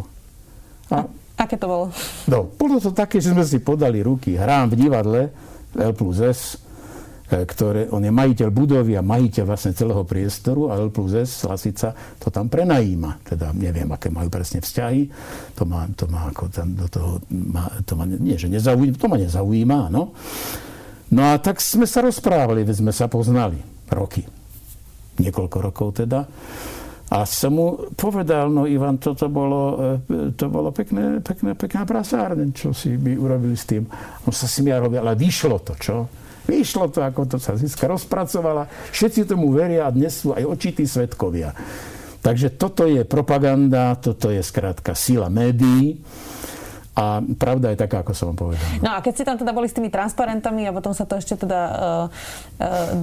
A, 0.94 1.10
aké 1.34 1.58
to 1.58 1.66
bolo? 1.66 1.84
No, 2.30 2.46
bolo 2.54 2.78
to 2.78 2.94
také, 2.94 3.18
že 3.18 3.34
sme 3.34 3.42
si 3.42 3.58
podali 3.58 3.98
ruky. 3.98 4.38
Hrám 4.38 4.70
v 4.70 4.78
divadle 4.78 5.20
L 5.74 5.92
plus 5.98 6.22
S 6.22 6.54
ktoré, 7.24 7.88
on 7.88 8.04
je 8.04 8.12
majiteľ 8.12 8.48
budovy 8.52 9.00
a 9.00 9.02
majiteľ 9.02 9.44
vlastne 9.48 9.72
celého 9.72 10.04
priestoru 10.04 10.68
a 10.68 10.76
L 10.76 10.92
plus 10.92 11.16
S, 11.16 11.48
Lasica, 11.48 11.96
to 12.20 12.28
tam 12.28 12.52
prenajíma. 12.52 13.24
Teda 13.24 13.48
neviem, 13.56 13.88
aké 13.88 14.12
majú 14.12 14.28
presne 14.28 14.60
vzťahy. 14.60 15.08
To 15.56 15.64
má, 15.64 15.88
to 15.96 16.04
má 16.04 16.28
ako 16.28 16.52
tam 16.52 16.76
do 16.76 16.84
toho, 16.84 17.24
má, 17.32 17.72
to 17.88 17.96
ma, 17.96 18.04
nie, 18.04 18.36
že 18.36 18.52
nezaujíma, 18.52 19.00
to 19.00 19.08
ma 19.08 19.16
nezaujíma, 19.16 19.78
no. 19.88 20.12
No 21.14 21.22
a 21.32 21.40
tak 21.40 21.64
sme 21.64 21.88
sa 21.88 22.04
rozprávali, 22.04 22.60
veď 22.60 22.84
sme 22.84 22.92
sa 22.92 23.08
poznali 23.08 23.56
roky. 23.88 24.24
Niekoľko 25.16 25.56
rokov 25.64 25.88
teda. 26.04 26.26
A 27.14 27.22
som 27.28 27.52
mu 27.54 27.66
povedal, 27.94 28.50
no 28.50 28.66
Ivan, 28.66 28.98
toto 28.98 29.30
bolo, 29.30 29.60
e, 30.08 30.34
to 30.34 30.50
bolo 30.50 30.74
pekné, 30.74 31.22
pekné, 31.22 31.54
pekná 31.54 31.86
prasárne, 31.86 32.50
čo 32.50 32.74
si 32.74 32.96
by 32.96 33.14
urobili 33.14 33.54
s 33.54 33.68
tým. 33.68 33.86
On 34.26 34.32
sa 34.34 34.48
robil, 34.80 34.98
ale 34.98 35.14
vyšlo 35.14 35.62
to, 35.62 35.76
čo? 35.78 36.23
Vyšlo 36.44 36.92
to, 36.92 37.00
ako 37.00 37.24
to 37.24 37.36
sa 37.40 37.56
Zizka 37.56 37.88
rozpracovala. 37.88 38.68
Všetci 38.92 39.24
tomu 39.24 39.48
veria 39.52 39.88
a 39.88 39.94
dnes 39.94 40.12
sú 40.20 40.36
aj 40.36 40.44
očití 40.44 40.84
svetkovia. 40.84 41.56
Takže 42.24 42.56
toto 42.56 42.88
je 42.88 43.04
propaganda, 43.04 43.96
toto 44.00 44.32
je 44.32 44.40
skrátka 44.40 44.96
sila 44.96 45.28
médií. 45.28 46.00
A 46.94 47.18
pravda 47.18 47.74
je 47.74 47.82
taká, 47.82 48.06
ako 48.06 48.14
som 48.14 48.30
vám 48.30 48.38
povedal. 48.38 48.62
No 48.78 48.94
a 48.94 49.02
keď 49.02 49.12
ste 49.18 49.26
tam 49.26 49.34
teda 49.34 49.50
boli 49.50 49.66
s 49.66 49.74
tými 49.74 49.90
transparentami 49.90 50.62
a 50.62 50.70
potom 50.70 50.94
sa 50.94 51.02
to 51.02 51.18
ešte 51.18 51.34
teda 51.42 51.60
uh, 51.66 52.06
uh, 52.62 52.94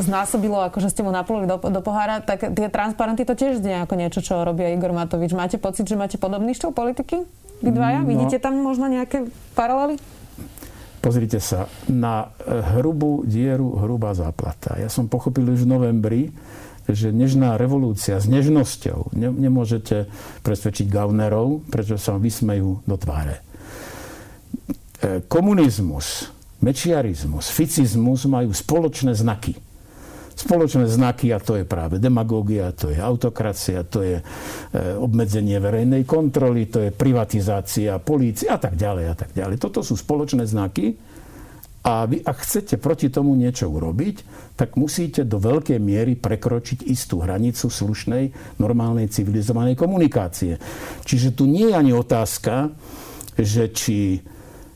znásobilo, 0.00 0.56
ako 0.56 0.80
že 0.80 0.88
ste 0.88 1.04
mu 1.04 1.12
napluli 1.12 1.44
do, 1.44 1.60
do 1.60 1.80
pohára, 1.84 2.24
tak 2.24 2.48
tie 2.56 2.72
transparenty 2.72 3.28
to 3.28 3.36
tiež 3.36 3.60
znie 3.60 3.84
ako 3.84 4.00
niečo, 4.00 4.24
čo 4.24 4.40
robí 4.40 4.64
Igor 4.64 4.96
Matovič. 4.96 5.36
Máte 5.36 5.60
pocit, 5.60 5.84
že 5.84 6.00
máte 6.00 6.16
podobný 6.16 6.56
štýl 6.56 6.72
politiky? 6.72 7.20
Vy 7.60 7.70
dvaja? 7.76 8.00
No, 8.00 8.08
Vidíte 8.08 8.40
tam 8.40 8.56
možno 8.56 8.88
nejaké 8.88 9.28
paralely? 9.52 10.00
Pozrite 11.00 11.40
sa, 11.40 11.64
na 11.88 12.28
hrubú 12.76 13.24
dieru 13.24 13.80
hrubá 13.80 14.12
záplata. 14.12 14.76
Ja 14.76 14.92
som 14.92 15.08
pochopil 15.08 15.48
už 15.48 15.64
v 15.64 15.72
novembri, 15.72 16.22
že 16.92 17.14
nežná 17.14 17.56
revolúcia 17.56 18.18
s 18.18 18.26
nežnosťou 18.26 19.14
ne, 19.14 19.28
nemôžete 19.30 20.10
presvedčiť 20.42 20.86
gaunerov, 20.90 21.64
prečo 21.70 21.96
sa 21.96 22.18
vysmejú 22.18 22.82
do 22.84 22.96
tváre. 22.98 23.40
E, 25.00 25.22
komunizmus, 25.24 26.28
mečiarizmus, 26.60 27.48
ficizmus 27.48 28.26
majú 28.26 28.52
spoločné 28.52 29.16
znaky. 29.16 29.56
Spoločné 30.40 30.88
znaky, 30.88 31.36
a 31.36 31.38
to 31.38 31.60
je 31.60 31.68
práve 31.68 32.00
demagógia, 32.00 32.72
to 32.72 32.88
je 32.88 32.96
autokracia, 32.96 33.84
to 33.84 34.00
je 34.00 34.16
e, 34.16 34.24
obmedzenie 34.96 35.60
verejnej 35.60 36.08
kontroly, 36.08 36.72
to 36.72 36.80
je 36.80 36.90
privatizácia 36.96 38.00
polície 38.00 38.48
a 38.48 38.56
tak 38.56 38.72
ďalej 38.72 39.04
a 39.04 39.14
tak 39.14 39.30
ďalej. 39.36 39.60
Toto 39.60 39.84
sú 39.84 40.00
spoločné 40.00 40.48
znaky, 40.48 40.96
a 41.80 42.04
vy, 42.04 42.20
ak 42.20 42.44
chcete 42.44 42.76
proti 42.76 43.08
tomu 43.08 43.32
niečo 43.32 43.64
urobiť, 43.72 44.16
tak 44.52 44.76
musíte 44.76 45.24
do 45.24 45.40
veľkej 45.40 45.80
miery 45.80 46.12
prekročiť 46.12 46.84
istú 46.84 47.24
hranicu 47.24 47.72
slušnej, 47.72 48.56
normálnej, 48.60 49.08
civilizovanej 49.08 49.80
komunikácie. 49.80 50.60
Čiže 51.08 51.32
tu 51.32 51.48
nie 51.48 51.72
je 51.72 51.76
ani 51.80 51.96
otázka, 51.96 52.68
že 53.32 53.72
či, 53.72 54.20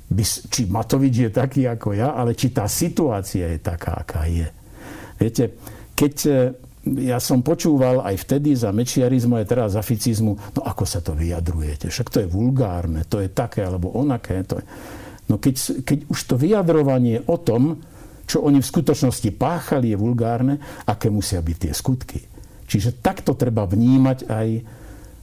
by, 0.09 0.25
či 0.25 0.65
Matovič 0.65 1.29
je 1.29 1.31
taký 1.33 1.69
ako 1.69 1.93
ja, 1.93 2.17
ale 2.17 2.33
či 2.33 2.49
tá 2.57 2.65
situácia 2.65 3.53
je 3.53 3.61
taká, 3.61 4.01
aká 4.01 4.25
je. 4.25 4.49
Viete, 5.19 5.55
keď 5.95 6.15
e, 6.27 6.33
ja 7.09 7.17
som 7.17 7.41
počúval 7.41 8.05
aj 8.05 8.29
vtedy 8.29 8.53
za 8.53 8.75
mečiarizmu, 8.75 9.41
aj 9.41 9.47
teraz 9.49 9.69
za 9.73 9.83
ficizmu, 9.83 10.37
no 10.37 10.61
ako 10.61 10.85
sa 10.85 11.01
to 11.01 11.17
vyjadrujete, 11.17 11.89
však 11.89 12.09
to 12.13 12.19
je 12.25 12.29
vulgárne, 12.29 13.09
to 13.09 13.25
je 13.25 13.33
také 13.33 13.65
alebo 13.65 13.95
onaké. 13.95 14.45
To 14.45 14.61
je... 14.61 14.65
No 15.33 15.41
keď, 15.41 15.85
keď 15.87 15.99
už 16.13 16.21
to 16.29 16.35
vyjadrovanie 16.37 17.25
o 17.25 17.41
tom, 17.41 17.81
čo 18.25 18.45
oni 18.45 18.61
v 18.61 18.71
skutočnosti 18.73 19.31
páchali, 19.37 19.93
je 19.93 20.01
vulgárne, 20.01 20.61
aké 20.89 21.09
musia 21.09 21.41
byť 21.41 21.57
tie 21.57 21.73
skutky. 21.73 22.21
Čiže 22.65 23.05
takto 23.05 23.37
treba 23.37 23.69
vnímať 23.69 24.19
aj 24.29 24.49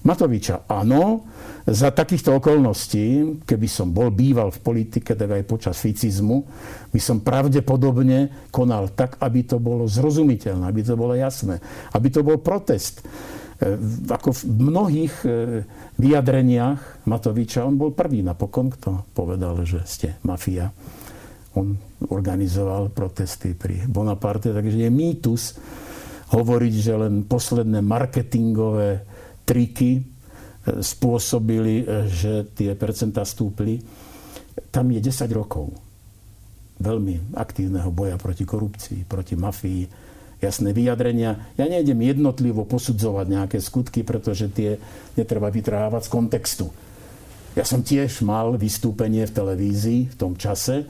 Matoviča. 0.02 0.66
Áno, 0.66 1.30
za 1.70 1.94
takýchto 1.94 2.42
okolností, 2.42 3.38
keby 3.46 3.68
som 3.70 3.94
bol 3.94 4.10
býval 4.10 4.50
v 4.50 4.64
politike, 4.66 5.14
tak 5.14 5.30
aj 5.30 5.44
počas 5.46 5.78
ficizmu, 5.78 6.42
by 6.90 6.98
som 6.98 7.22
pravdepodobne 7.22 8.50
konal 8.50 8.90
tak, 8.98 9.22
aby 9.22 9.46
to 9.46 9.62
bolo 9.62 9.86
zrozumiteľné, 9.86 10.66
aby 10.66 10.82
to 10.82 10.98
bolo 10.98 11.14
jasné, 11.14 11.62
aby 11.94 12.08
to 12.10 12.26
bol 12.26 12.42
protest. 12.42 13.06
E, 13.62 13.78
ako 14.10 14.34
v 14.34 14.42
mnohých 14.58 15.16
e, 15.22 15.30
vyjadreniach 16.02 17.06
Matoviča, 17.06 17.62
on 17.62 17.78
bol 17.78 17.94
prvý 17.94 18.26
napokon, 18.26 18.74
kto 18.74 19.14
povedal, 19.14 19.62
že 19.62 19.86
ste 19.86 20.18
mafia. 20.26 20.74
On 21.54 21.78
organizoval 22.10 22.90
protesty 22.90 23.54
pri 23.54 23.86
Bonaparte, 23.86 24.50
takže 24.50 24.82
je 24.82 24.90
mýtus 24.90 25.62
hovoriť, 26.32 26.74
že 26.74 26.94
len 26.96 27.28
posledné 27.28 27.84
marketingové 27.84 29.11
triky 29.44 30.00
e, 30.00 30.04
spôsobili, 30.82 31.86
že 32.10 32.48
tie 32.54 32.74
percentá 32.78 33.26
stúpli. 33.26 33.82
Tam 34.70 34.88
je 34.92 35.00
10 35.00 35.28
rokov 35.34 35.72
veľmi 36.82 37.38
aktívneho 37.38 37.94
boja 37.94 38.18
proti 38.18 38.44
korupcii, 38.44 39.06
proti 39.06 39.38
mafii, 39.38 39.86
jasné 40.42 40.74
vyjadrenia. 40.74 41.54
Ja 41.56 41.70
nejdem 41.70 42.02
jednotlivo 42.02 42.66
posudzovať 42.66 43.26
nejaké 43.30 43.58
skutky, 43.62 44.02
pretože 44.02 44.50
tie 44.50 44.82
netreba 45.14 45.54
vytrhávať 45.54 46.10
z 46.10 46.10
kontextu. 46.10 46.68
Ja 47.54 47.64
som 47.64 47.86
tiež 47.86 48.26
mal 48.26 48.58
vystúpenie 48.58 49.30
v 49.30 49.36
televízii 49.38 50.02
v 50.10 50.16
tom 50.18 50.34
čase, 50.34 50.90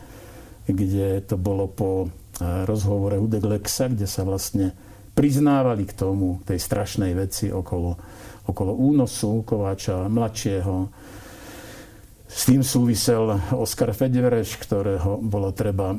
kde 0.63 1.19
to 1.27 1.35
bolo 1.35 1.67
po 1.67 2.07
eh, 2.07 2.63
rozhovore 2.63 3.19
Hudeglexa, 3.19 3.91
kde 3.91 4.07
sa 4.07 4.23
vlastne 4.23 4.71
priznávali 5.11 5.83
k 5.83 5.97
tomu, 5.99 6.39
tej 6.47 6.55
strašnej 6.55 7.11
veci 7.11 7.51
okolo, 7.51 7.99
okolo 8.47 8.73
únosu 8.73 9.45
Kováča 9.45 10.09
mladšieho, 10.09 10.89
s 12.31 12.47
tým 12.47 12.63
súvisel 12.63 13.27
Oskar 13.51 13.91
Federeš, 13.91 14.55
ktorého 14.55 15.19
bolo 15.19 15.51
treba, 15.51 15.91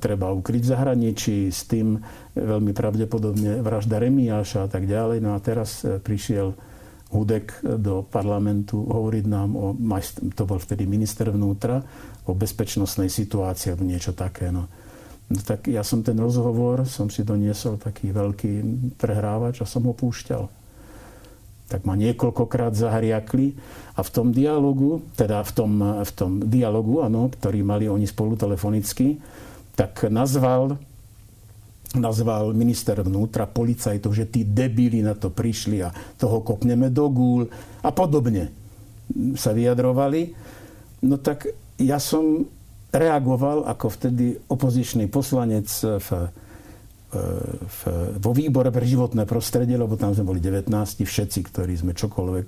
treba 0.00 0.32
ukryť 0.32 0.62
v 0.64 0.70
zahraničí, 0.72 1.36
s 1.52 1.68
tým 1.68 2.00
veľmi 2.32 2.72
pravdepodobne 2.72 3.60
vražda 3.60 4.00
Remiáša 4.00 4.64
a 4.64 4.68
tak 4.72 4.88
ďalej. 4.88 5.20
No 5.20 5.36
a 5.36 5.38
teraz 5.44 5.84
e, 5.84 6.00
prišiel 6.00 6.56
Hudek 7.12 7.60
do 7.62 8.00
parlamentu 8.00 8.80
hovoriť 8.80 9.24
nám 9.28 9.50
o, 9.54 9.76
to 10.32 10.42
bol 10.48 10.56
vtedy 10.56 10.88
minister 10.88 11.28
vnútra, 11.28 11.84
o 12.24 12.32
bezpečnostnej 12.32 13.12
situácii 13.12 13.76
alebo 13.76 13.84
niečo 13.84 14.16
také. 14.16 14.48
No. 14.48 14.64
No 15.28 15.38
tak 15.44 15.68
ja 15.68 15.84
som 15.84 16.00
ten 16.00 16.16
rozhovor, 16.16 16.88
som 16.88 17.12
si 17.12 17.28
doniesol 17.28 17.76
taký 17.76 18.08
veľký 18.08 18.52
prehrávač 18.96 19.60
a 19.60 19.68
som 19.68 19.84
ho 19.84 19.92
púšťal 19.92 20.63
tak 21.64 21.88
ma 21.88 21.96
niekoľkokrát 21.96 22.76
zahriakli 22.76 23.56
a 23.96 24.00
v 24.04 24.10
tom 24.12 24.30
dialogu, 24.30 25.00
teda 25.16 25.40
v 25.42 25.52
tom, 25.56 25.72
v 26.04 26.12
tom 26.12 26.32
dialogu, 26.44 27.00
ano, 27.00 27.32
ktorý 27.32 27.64
mali 27.64 27.88
oni 27.88 28.04
spolu 28.04 28.36
telefonicky, 28.36 29.16
tak 29.74 30.06
nazval, 30.06 30.76
nazval 31.96 32.52
minister 32.52 33.00
vnútra 33.00 33.48
policajtov, 33.48 34.12
že 34.12 34.28
tí 34.28 34.44
debíli 34.44 35.00
na 35.00 35.16
to 35.16 35.32
prišli 35.32 35.82
a 35.82 35.90
toho 36.20 36.44
kopneme 36.44 36.92
do 36.92 37.08
gúl 37.08 37.48
a 37.80 37.90
podobne 37.90 38.52
sa 39.34 39.56
vyjadrovali. 39.56 40.30
No 41.04 41.16
tak 41.18 41.48
ja 41.80 41.98
som 41.98 42.46
reagoval 42.94 43.66
ako 43.66 43.86
vtedy 43.90 44.38
opozičný 44.46 45.10
poslanec 45.10 45.66
v 45.82 46.08
v, 47.14 47.80
vo 48.18 48.32
výbore 48.34 48.74
pre 48.74 48.82
životné 48.82 49.24
prostredie, 49.24 49.78
lebo 49.78 49.94
tam 49.94 50.12
sme 50.12 50.26
boli 50.26 50.40
19, 50.42 50.68
všetci, 51.02 51.38
ktorí 51.50 51.74
sme 51.78 51.92
čokoľvek 51.94 52.46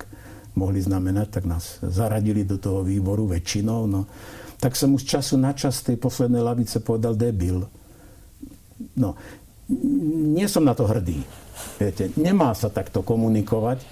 mohli 0.57 0.81
znamenať, 0.81 1.29
tak 1.31 1.45
nás 1.45 1.79
zaradili 1.85 2.43
do 2.43 2.57
toho 2.57 2.83
výboru 2.83 3.29
väčšinou. 3.29 3.87
No. 3.87 4.09
Tak 4.57 4.75
som 4.75 4.97
už 4.97 5.05
času 5.05 5.37
na 5.37 5.53
čas 5.53 5.85
tej 5.85 6.01
poslednej 6.01 6.41
lavice 6.41 6.81
povedal 6.81 7.15
debil. 7.15 7.63
No, 8.97 9.15
nie 10.33 10.47
som 10.49 10.65
na 10.65 10.73
to 10.73 10.89
hrdý. 10.89 11.21
Viete, 11.77 12.13
nemá 12.17 12.53
sa 12.57 12.73
takto 12.73 13.05
komunikovať, 13.05 13.85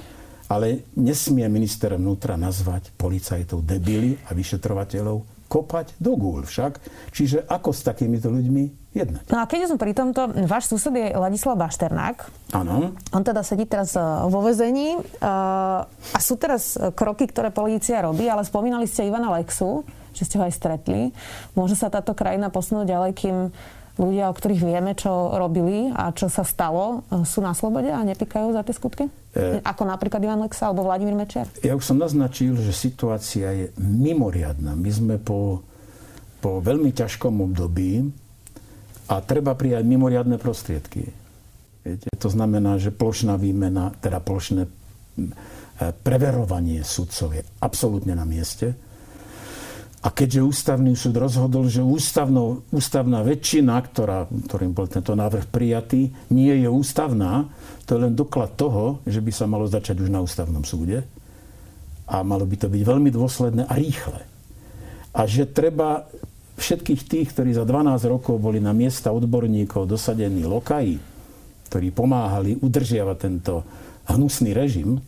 ale 0.49 0.89
nesmie 0.97 1.49
minister 1.49 1.97
vnútra 1.97 2.37
nazvať 2.37 2.93
policajtov 2.97 3.65
debili 3.65 4.17
a 4.29 4.37
vyšetrovateľov 4.37 5.49
kopať 5.49 6.01
do 6.01 6.17
gúl 6.17 6.45
však. 6.45 6.81
Čiže 7.13 7.49
ako 7.49 7.71
s 7.73 7.81
takýmito 7.85 8.29
ľuďmi 8.33 8.84
jednať? 8.95 9.27
No 9.29 9.43
a 9.43 9.45
keď 9.45 9.75
som 9.75 9.79
pri 9.79 9.93
tomto, 9.93 10.31
váš 10.47 10.71
sused 10.71 10.95
je 10.95 11.13
Ladislav 11.13 11.59
Bašternák. 11.59 12.25
Áno. 12.55 12.95
On 13.11 13.23
teda 13.27 13.43
sedí 13.43 13.67
teraz 13.67 13.99
e, 13.99 14.01
vo 14.31 14.41
vezení 14.41 14.97
e, 14.97 15.01
a 16.15 16.19
sú 16.23 16.39
teraz 16.39 16.79
kroky, 16.95 17.27
ktoré 17.27 17.51
polícia 17.51 18.01
robí, 18.01 18.31
ale 18.31 18.47
spomínali 18.47 18.87
ste 18.87 19.11
Ivana 19.11 19.35
Lexu, 19.35 19.83
že 20.15 20.25
ste 20.25 20.39
ho 20.39 20.47
aj 20.47 20.55
stretli. 20.55 21.11
Môže 21.59 21.75
sa 21.75 21.91
táto 21.91 22.15
krajina 22.15 22.49
posunúť 22.49 22.87
ďalej, 22.87 23.13
kým 23.19 23.37
ľudia, 23.95 24.27
o 24.31 24.35
ktorých 24.35 24.63
vieme, 24.63 24.93
čo 24.99 25.39
robili 25.39 25.91
a 25.95 26.11
čo 26.11 26.27
sa 26.27 26.43
stalo, 26.43 27.07
e, 27.11 27.23
sú 27.23 27.39
na 27.39 27.55
slobode 27.55 27.91
a 27.91 28.03
nepikajú 28.03 28.51
za 28.51 28.67
tie 28.67 28.75
skutky? 28.75 29.05
E... 29.35 29.63
Ako 29.63 29.87
napríklad 29.87 30.23
Ivan 30.23 30.43
Lexa 30.43 30.71
alebo 30.71 30.87
Vladimír 30.87 31.15
Mečiar? 31.15 31.47
Ja 31.63 31.79
už 31.79 31.87
som 31.87 31.99
naznačil, 31.99 32.59
že 32.59 32.75
situácia 32.75 33.55
je 33.55 33.67
mimoriadná. 33.79 34.75
My 34.75 34.91
sme 34.91 35.17
po, 35.23 35.63
po 36.43 36.59
veľmi 36.59 36.91
ťažkom 36.91 37.39
období 37.39 38.24
A 39.05 39.21
treba 39.21 39.53
prijať 39.53 39.85
mimoriadne 39.85 40.41
prostriedky. 40.41 41.13
Viete, 41.85 42.09
to 42.17 42.33
znamená, 42.33 42.81
že 42.81 42.89
plošná 42.89 43.37
výmena, 43.37 43.93
teda 44.01 44.17
plošné 44.25 44.65
preverovanie 46.01 46.81
sudcov 46.81 47.37
je 47.37 47.43
absolútne 47.61 48.17
na 48.17 48.25
mieste. 48.25 48.73
A 50.05 50.13
keďže 50.13 50.45
ústavný 50.45 50.93
súd 50.93 51.17
rozhodol, 51.17 51.65
že 51.69 51.81
ústavno, 51.81 52.65
ústavná 52.69 53.25
väčšina, 53.25 53.73
ktorá, 53.81 54.29
ktorým 54.29 54.77
bol 54.77 54.85
tento 54.85 55.17
návrh 55.17 55.49
prijatý, 55.49 56.13
nie 56.29 56.53
je 56.61 56.69
ústavná, 56.69 57.49
to 57.89 57.97
je 57.97 58.01
len 58.05 58.13
doklad 58.13 58.53
toho, 58.53 59.01
že 59.09 59.25
by 59.25 59.33
sa 59.33 59.49
malo 59.49 59.65
začať 59.65 60.05
už 60.05 60.13
na 60.13 60.21
ústavnom 60.21 60.61
súde. 60.61 61.09
A 62.05 62.21
malo 62.21 62.45
by 62.45 62.57
to 62.61 62.69
byť 62.69 62.83
veľmi 62.85 63.09
dôsledné 63.09 63.65
a 63.65 63.73
rýchle. 63.81 64.21
A 65.17 65.21
že 65.25 65.49
treba 65.49 66.05
všetkých 66.57 67.03
tých, 67.07 67.27
ktorí 67.35 67.55
za 67.55 67.67
12 67.67 67.99
rokov 68.07 68.39
boli 68.39 68.63
na 68.63 68.71
miesta 68.71 69.11
odborníkov 69.11 69.91
dosadení 69.91 70.47
lokaji, 70.47 70.97
ktorí 71.71 71.89
pomáhali 71.91 72.59
udržiavať 72.63 73.17
tento 73.19 73.65
hnusný 74.07 74.55
režim, 74.55 75.01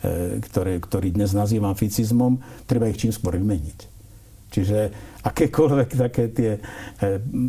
E, 0.00 0.40
ktoré, 0.40 0.80
ktorý 0.80 1.12
dnes 1.12 1.36
nazývam 1.36 1.76
ficizmom, 1.76 2.40
treba 2.64 2.88
ich 2.88 2.96
čím 2.96 3.12
skôr 3.12 3.36
vymeniť. 3.36 3.78
Čiže 4.48 4.78
akékoľvek 5.20 5.90
také 5.92 6.32
tie 6.32 6.56
e, 6.56 6.60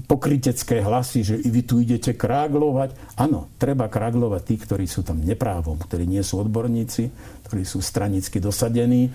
pokrytecké 0.03 0.83
hlasy, 0.83 1.23
že 1.23 1.35
vy 1.39 1.63
tu 1.63 1.79
idete 1.79 2.11
kráglovať. 2.11 3.15
Áno, 3.15 3.47
treba 3.55 3.87
kráglovať 3.87 4.41
tých, 4.43 4.61
ktorí 4.67 4.83
sú 4.83 4.99
tam 4.99 5.23
neprávom, 5.23 5.79
ktorí 5.79 6.03
nie 6.03 6.19
sú 6.27 6.43
odborníci, 6.43 7.07
ktorí 7.47 7.63
sú 7.63 7.79
stranicky 7.79 8.43
dosadení. 8.43 9.07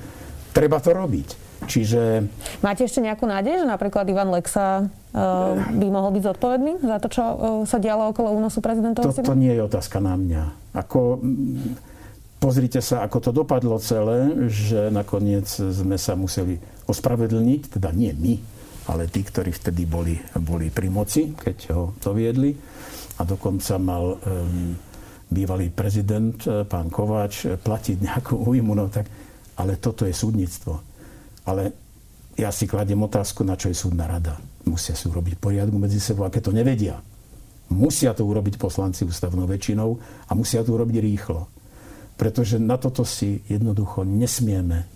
Treba 0.57 0.81
to 0.81 0.97
robiť. 0.97 1.29
Čiže... 1.69 2.25
Máte 2.65 2.89
ešte 2.89 3.05
nejakú 3.05 3.29
nádej, 3.29 3.61
že 3.61 3.67
napríklad 3.69 4.09
Ivan 4.09 4.33
Lexa 4.33 4.89
uh, 4.89 5.53
by 5.77 5.87
mohol 5.93 6.17
byť 6.17 6.23
zodpovedný 6.33 6.73
za 6.81 6.97
to, 7.05 7.09
čo 7.13 7.23
uh, 7.25 7.37
sa 7.69 7.77
dialo 7.77 8.17
okolo 8.17 8.33
únosu 8.33 8.65
prezidenta? 8.65 9.05
To, 9.05 9.13
to 9.13 9.37
nie 9.37 9.53
je 9.53 9.61
otázka 9.61 10.01
na 10.01 10.17
mňa. 10.17 10.43
Ako, 10.77 11.21
Pozrite 12.37 12.85
sa, 12.85 13.01
ako 13.01 13.19
to 13.19 13.31
dopadlo 13.33 13.81
celé, 13.81 14.29
že 14.53 14.93
nakoniec 14.93 15.49
sme 15.49 15.97
sa 15.97 16.13
museli 16.13 16.61
ospravedlniť, 16.85 17.81
teda 17.81 17.89
nie 17.97 18.13
my, 18.13 18.35
ale 18.93 19.09
tí, 19.09 19.25
ktorí 19.25 19.57
vtedy 19.57 19.89
boli, 19.89 20.21
boli 20.45 20.69
pri 20.69 20.93
moci, 20.93 21.33
keď 21.33 21.57
ho 21.73 21.97
to 21.97 22.13
viedli. 22.13 22.53
A 23.17 23.25
dokonca 23.25 23.81
mal 23.81 24.21
um, 24.21 24.77
bývalý 25.33 25.73
prezident, 25.73 26.37
e, 26.45 26.69
pán 26.69 26.93
Kováč, 26.93 27.49
platiť 27.59 27.97
nejakú 28.05 28.37
újmu. 28.37 28.77
No 28.77 28.93
tak, 28.93 29.09
ale 29.57 29.81
toto 29.81 30.05
je 30.05 30.13
súdnictvo. 30.13 30.81
Ale 31.49 31.73
ja 32.37 32.53
si 32.53 32.69
kladiem 32.69 33.01
otázku, 33.01 33.43
na 33.43 33.57
čo 33.57 33.73
je 33.73 33.77
súdna 33.77 34.05
rada. 34.05 34.37
Musia 34.69 34.93
si 34.93 35.09
urobiť 35.09 35.41
poriadku 35.41 35.77
medzi 35.81 35.99
sebou, 35.99 36.29
aké 36.29 36.45
to 36.45 36.53
nevedia. 36.53 37.01
Musia 37.73 38.15
to 38.15 38.23
urobiť 38.23 38.61
poslanci 38.61 39.03
ústavnou 39.03 39.49
väčšinou 39.49 39.91
a 40.29 40.33
musia 40.37 40.63
to 40.63 40.77
urobiť 40.77 40.97
rýchlo 41.03 41.57
pretože 42.17 42.57
na 42.57 42.81
toto 42.81 43.05
si 43.05 43.45
jednoducho 43.47 44.03
nesmieme 44.03 44.89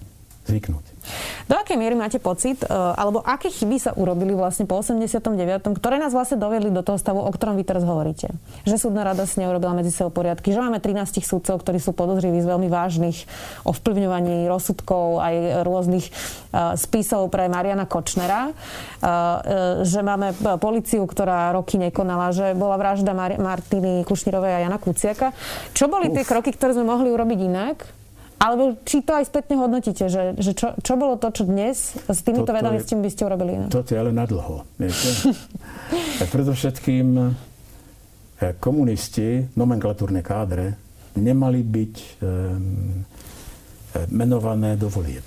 zvyknúť. 0.50 1.00
Do 1.49 1.59
akej 1.59 1.76
miery 1.80 1.97
máte 1.99 2.23
pocit, 2.23 2.62
e, 2.62 2.66
alebo 2.71 3.25
aké 3.25 3.50
chyby 3.50 3.76
sa 3.80 3.90
urobili 3.97 4.37
vlastne 4.37 4.69
po 4.69 4.78
89., 4.78 5.75
ktoré 5.78 5.99
nás 5.99 6.14
vlastne 6.14 6.38
dovedli 6.38 6.71
do 6.71 6.85
toho 6.85 7.00
stavu, 7.00 7.19
o 7.23 7.30
ktorom 7.30 7.59
vy 7.59 7.64
teraz 7.66 7.83
hovoríte? 7.83 8.30
Že 8.69 8.90
súdna 8.90 9.02
rada 9.02 9.26
si 9.26 9.42
neurobila 9.42 9.75
medzi 9.75 9.90
sebou 9.90 10.14
poriadky, 10.14 10.54
že 10.54 10.62
máme 10.62 10.78
13 10.78 11.25
sudcov, 11.25 11.62
ktorí 11.64 11.83
sú 11.83 11.97
podozriví 11.97 12.38
z 12.38 12.47
veľmi 12.47 12.69
vážnych 12.71 13.26
ovplyvňovaní 13.66 14.47
rozsudkov 14.47 15.19
aj 15.21 15.64
rôznych 15.66 16.07
uh, 16.07 16.76
spisov 16.78 17.33
pre 17.33 17.50
Mariana 17.50 17.88
Kočnera, 17.88 18.50
uh, 18.50 19.83
že 19.83 20.00
máme 20.04 20.37
policiu, 20.62 21.02
ktorá 21.09 21.50
roky 21.57 21.80
nekonala, 21.80 22.30
že 22.30 22.54
bola 22.54 22.78
vražda 22.78 23.16
Mar- 23.16 23.40
Martiny 23.40 24.07
Kušnírovej 24.07 24.52
a 24.61 24.62
Jana 24.69 24.78
Kuciaka. 24.78 25.35
Čo 25.75 25.90
boli 25.90 26.12
Uf. 26.12 26.14
tie 26.21 26.25
kroky, 26.28 26.54
ktoré 26.54 26.76
sme 26.76 26.87
mohli 26.87 27.11
urobiť 27.11 27.38
inak? 27.40 28.00
Alebo 28.40 28.80
či 28.88 29.04
to 29.04 29.12
aj 29.12 29.28
spätne 29.28 29.61
hodnotíte, 29.61 30.09
že, 30.09 30.32
že 30.40 30.56
čo, 30.56 30.73
čo 30.80 30.97
bolo 30.97 31.20
to, 31.20 31.28
čo 31.28 31.44
dnes 31.44 31.92
s 32.00 32.20
týmito 32.25 32.56
vedomistím 32.56 33.04
by 33.04 33.12
ste 33.12 33.28
urobili 33.28 33.61
inak? 33.61 33.68
Toto 33.68 33.92
je 33.92 34.00
ale 34.00 34.16
nadlho. 34.16 34.65
Viete? 34.80 35.36
Predovšetkým 36.34 37.08
e, 37.21 37.25
komunisti, 38.56 39.45
nomenklatúrne 39.52 40.25
kádre, 40.25 40.73
nemali 41.21 41.60
byť 41.60 41.95
um, 42.23 43.02
menované 44.15 44.78
do 44.78 44.86
volieb. 44.86 45.26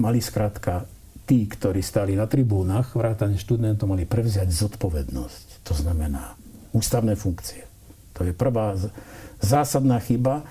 Mali 0.00 0.18
skrátka 0.18 0.88
tí, 1.28 1.44
ktorí 1.44 1.84
stáli 1.84 2.16
na 2.16 2.24
tribúnach, 2.24 2.96
vrátane 2.96 3.36
študentov, 3.36 3.92
mali 3.92 4.08
prevziať 4.08 4.48
zodpovednosť. 4.48 5.68
To 5.68 5.74
znamená 5.76 6.32
ústavné 6.72 7.12
funkcie. 7.14 7.68
To 8.16 8.24
je 8.24 8.32
prvá 8.32 8.74
zásadná 9.38 10.00
chyba 10.00 10.42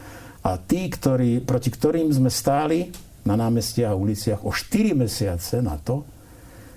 a 0.47 0.55
tí, 0.55 0.87
ktorí, 0.87 1.43
proti 1.43 1.67
ktorým 1.67 2.07
sme 2.07 2.31
stáli 2.31 2.87
na 3.27 3.35
námestiach 3.35 3.91
a 3.91 3.99
uliciach 3.99 4.47
o 4.47 4.55
4 4.55 4.95
mesiace 4.95 5.59
na 5.59 5.75
to, 5.75 6.07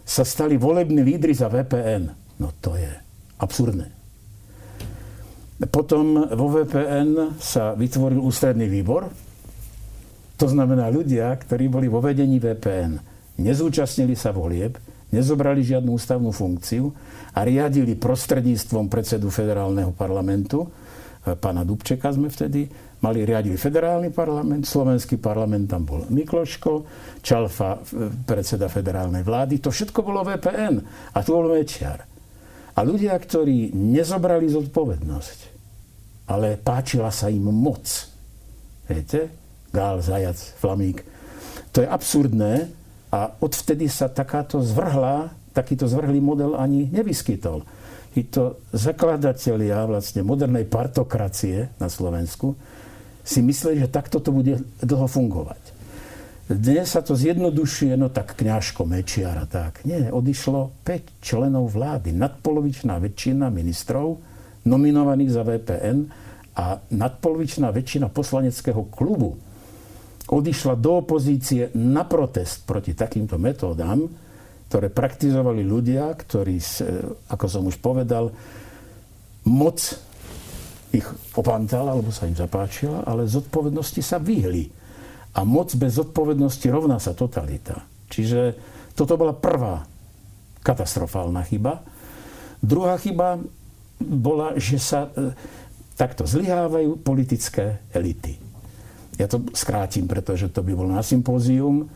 sa 0.02 0.26
stali 0.26 0.58
volební 0.58 1.06
lídry 1.06 1.30
za 1.30 1.46
VPN. 1.46 2.10
No 2.42 2.50
to 2.58 2.74
je 2.74 2.90
absurdné. 3.38 3.94
Potom 5.70 6.26
vo 6.34 6.46
VPN 6.50 7.38
sa 7.38 7.78
vytvoril 7.78 8.18
ústredný 8.18 8.66
výbor. 8.66 9.06
To 10.40 10.46
znamená 10.48 10.90
ľudia, 10.90 11.30
ktorí 11.36 11.70
boli 11.70 11.86
vo 11.86 12.02
vedení 12.02 12.42
VPN. 12.42 12.98
Nezúčastnili 13.38 14.18
sa 14.18 14.34
volieb, 14.34 14.80
nezobrali 15.14 15.62
žiadnu 15.62 15.94
ústavnú 15.94 16.34
funkciu 16.34 16.90
a 17.36 17.46
riadili 17.46 17.94
prostredníctvom 17.94 18.90
predsedu 18.90 19.30
federálneho 19.30 19.94
parlamentu, 19.94 20.66
pána 21.20 21.62
Dubčeka 21.62 22.08
sme 22.10 22.32
vtedy, 22.32 22.72
mali 23.00 23.24
riadiť 23.24 23.56
federálny 23.56 24.12
parlament, 24.12 24.68
slovenský 24.68 25.16
parlament 25.16 25.72
tam 25.72 25.88
bol 25.88 26.04
Mikloško, 26.12 26.72
Čalfa, 27.24 27.80
predseda 28.28 28.68
federálnej 28.68 29.24
vlády, 29.24 29.60
to 29.60 29.72
všetko 29.72 30.04
bolo 30.04 30.20
VPN 30.24 30.74
a 31.16 31.18
tu 31.24 31.32
bol 31.32 31.48
Mečiar. 31.48 32.04
A 32.76 32.80
ľudia, 32.84 33.16
ktorí 33.16 33.72
nezobrali 33.72 34.48
zodpovednosť, 34.52 35.38
ale 36.30 36.60
páčila 36.60 37.10
sa 37.10 37.32
im 37.32 37.48
moc, 37.50 37.84
viete, 38.86 39.32
Gál, 39.72 40.04
Zajac, 40.04 40.38
Flamík, 40.60 41.02
to 41.70 41.82
je 41.82 41.88
absurdné 41.88 42.68
a 43.10 43.30
odvtedy 43.42 43.86
sa 43.90 44.10
takáto 44.10 44.62
zvrhlá, 44.62 45.34
takýto 45.50 45.86
zvrhlý 45.90 46.22
model 46.22 46.54
ani 46.54 46.86
nevyskytol. 46.90 47.66
Títo 48.10 48.58
zakladatelia 48.74 49.86
vlastne 49.86 50.26
modernej 50.26 50.66
partokracie 50.66 51.70
na 51.78 51.86
Slovensku 51.86 52.58
si 53.30 53.46
mysleli, 53.46 53.86
že 53.86 53.94
takto 53.94 54.18
to 54.18 54.34
bude 54.34 54.58
dlho 54.82 55.06
fungovať. 55.06 55.62
Dnes 56.50 56.90
sa 56.90 56.98
to 56.98 57.14
zjednodušuje, 57.14 57.94
no 57.94 58.10
tak 58.10 58.34
kňažko 58.34 58.82
Mečiara, 58.82 59.46
tak. 59.46 59.86
Nie, 59.86 60.10
odišlo 60.10 60.82
5 60.82 61.22
členov 61.22 61.70
vlády, 61.70 62.10
nadpolovičná 62.10 62.98
väčšina 62.98 63.46
ministrov 63.54 64.18
nominovaných 64.66 65.30
za 65.30 65.46
VPN 65.46 65.98
a 66.58 66.82
nadpolovičná 66.90 67.70
väčšina 67.70 68.10
poslaneckého 68.10 68.90
klubu 68.90 69.38
odišla 70.26 70.74
do 70.74 71.06
opozície 71.06 71.70
na 71.78 72.02
protest 72.02 72.66
proti 72.66 72.98
takýmto 72.98 73.38
metódam, 73.38 74.10
ktoré 74.66 74.90
praktizovali 74.90 75.62
ľudia, 75.62 76.10
ktorí, 76.18 76.58
ako 77.30 77.46
som 77.46 77.62
už 77.70 77.78
povedal, 77.78 78.34
moc 79.46 79.78
ich 80.90 81.06
opantala, 81.38 81.94
alebo 81.94 82.10
sa 82.10 82.26
im 82.26 82.34
zapáčila, 82.34 83.06
ale 83.06 83.30
zodpovednosti 83.30 84.02
sa 84.02 84.18
vyhli. 84.18 84.66
A 85.38 85.46
moc 85.46 85.70
bez 85.78 85.94
zodpovednosti 85.94 86.66
rovná 86.66 86.98
sa 86.98 87.14
totalita. 87.14 87.86
Čiže 88.10 88.58
toto 88.98 89.14
bola 89.14 89.30
prvá 89.30 89.86
katastrofálna 90.66 91.46
chyba. 91.46 91.86
Druhá 92.58 92.98
chyba 92.98 93.38
bola, 94.02 94.58
že 94.58 94.82
sa 94.82 95.08
e, 95.14 95.32
takto 95.94 96.26
zlyhávajú 96.26 97.00
politické 97.00 97.80
elity. 97.94 98.36
Ja 99.20 99.28
to 99.28 99.46
skrátim, 99.52 100.10
pretože 100.10 100.50
to 100.50 100.64
by 100.64 100.72
bolo 100.72 100.90
na 100.90 101.04
sympózium. 101.04 101.86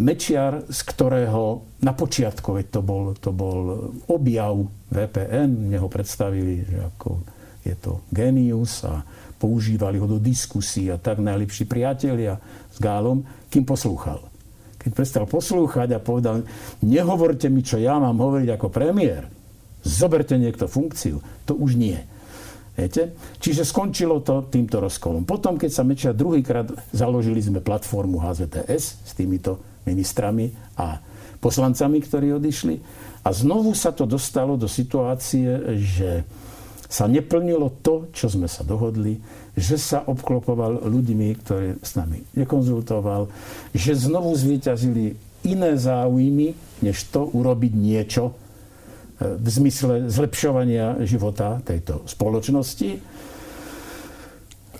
Mečiar, 0.00 0.64
z 0.72 0.80
ktorého 0.88 1.68
na 1.84 1.92
počiatku, 1.92 2.56
to 2.72 2.80
bol, 2.80 3.12
to 3.12 3.28
bol 3.28 3.92
objav 4.08 4.56
VPN, 4.88 5.68
mne 5.68 5.78
ho 5.84 5.88
predstavili 5.92 6.64
že 6.64 6.80
ako 6.80 7.20
je 7.62 7.74
to 7.78 8.02
genius 8.10 8.82
a 8.82 9.06
používali 9.38 9.98
ho 9.98 10.06
do 10.06 10.22
diskusí 10.22 10.86
a 10.90 10.98
tak 10.98 11.18
najlepší 11.18 11.66
priatelia 11.66 12.38
s 12.70 12.78
Gálom, 12.78 13.26
kým 13.50 13.66
poslúchal. 13.66 14.22
Keď 14.78 14.90
prestal 14.94 15.24
poslúchať 15.30 15.94
a 15.94 16.02
povedal, 16.02 16.42
nehovorte 16.82 17.46
mi, 17.46 17.62
čo 17.62 17.78
ja 17.78 17.98
mám 17.98 18.18
hovoriť 18.18 18.48
ako 18.54 18.66
premiér, 18.70 19.30
zoberte 19.82 20.38
niekto 20.38 20.70
funkciu, 20.70 21.18
to 21.46 21.54
už 21.54 21.78
nie. 21.78 21.98
Viete? 22.72 23.12
Čiže 23.36 23.68
skončilo 23.68 24.24
to 24.24 24.48
týmto 24.48 24.80
rozkolom. 24.80 25.28
Potom, 25.28 25.60
keď 25.60 25.70
sa 25.70 25.84
Mečia 25.84 26.16
druhýkrát 26.16 26.72
založili 26.90 27.38
sme 27.44 27.60
platformu 27.60 28.16
HZTS 28.16 28.84
s 29.04 29.12
týmito 29.12 29.60
ministrami 29.84 30.48
a 30.80 30.96
poslancami, 31.42 32.00
ktorí 32.00 32.32
odišli. 32.32 32.76
A 33.22 33.28
znovu 33.30 33.76
sa 33.76 33.92
to 33.92 34.08
dostalo 34.08 34.56
do 34.56 34.66
situácie, 34.66 35.78
že 35.84 36.24
sa 36.92 37.08
neplnilo 37.08 37.80
to, 37.80 38.12
čo 38.12 38.28
sme 38.28 38.44
sa 38.44 38.60
dohodli, 38.68 39.16
že 39.56 39.80
sa 39.80 40.04
obklopoval 40.04 40.84
ľuďmi, 40.84 41.28
ktorí 41.40 41.68
s 41.80 41.96
nami 41.96 42.20
nekonzultoval, 42.36 43.32
že 43.72 43.96
znovu 43.96 44.36
zvíťazili 44.36 45.16
iné 45.48 45.72
záujmy, 45.80 46.52
než 46.84 47.08
to 47.08 47.24
urobiť 47.32 47.72
niečo 47.72 48.28
e, 48.28 48.32
v 49.40 49.48
zmysle 49.48 50.12
zlepšovania 50.12 51.00
života 51.08 51.64
tejto 51.64 52.04
spoločnosti. 52.04 53.00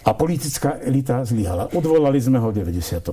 A 0.03 0.11
politická 0.13 0.85
elita 0.85 1.25
zlyhala. 1.25 1.73
Odvolali 1.73 2.21
sme 2.21 2.37
ho 2.43 2.53
v 2.53 2.61
94. 2.61 3.09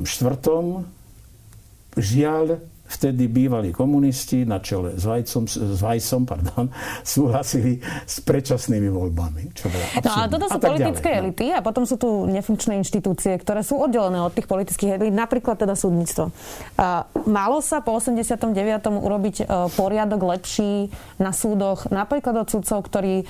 Žiaľ, 1.96 2.46
vtedy 2.90 3.30
bývalí 3.30 3.70
komunisti 3.70 4.44
na 4.44 4.58
čele 4.58 4.98
s, 4.98 5.06
Vajcom, 5.06 5.46
s 5.46 5.80
Vajsom 5.80 6.26
pardon, 6.26 6.74
súhlasili 7.06 7.78
s 8.10 8.18
predčasnými 8.26 8.90
voľbami. 8.90 9.54
Čo 9.54 9.70
bola 9.70 9.86
no 10.02 10.12
a 10.18 10.26
toto 10.26 10.46
sú 10.50 10.58
a 10.58 10.62
politické 10.62 11.10
ďalej, 11.14 11.22
no. 11.22 11.26
elity 11.30 11.46
a 11.54 11.60
potom 11.62 11.84
sú 11.86 11.96
tu 12.02 12.26
nefunkčné 12.26 12.82
inštitúcie, 12.82 13.38
ktoré 13.38 13.62
sú 13.62 13.78
oddelené 13.78 14.18
od 14.26 14.34
tých 14.34 14.50
politických 14.50 14.98
elít, 14.98 15.14
napríklad 15.14 15.62
teda 15.62 15.78
súdnictvo. 15.78 16.34
Malo 17.30 17.62
sa 17.62 17.86
po 17.86 17.94
89. 17.94 18.50
urobiť 18.90 19.36
e, 19.42 19.46
poriadok 19.78 20.22
lepší 20.26 20.90
na 21.22 21.30
súdoch, 21.30 21.92
napríklad 21.94 22.42
od 22.42 22.48
súdcov, 22.50 22.90
ktorí, 22.90 23.24
e, 23.24 23.26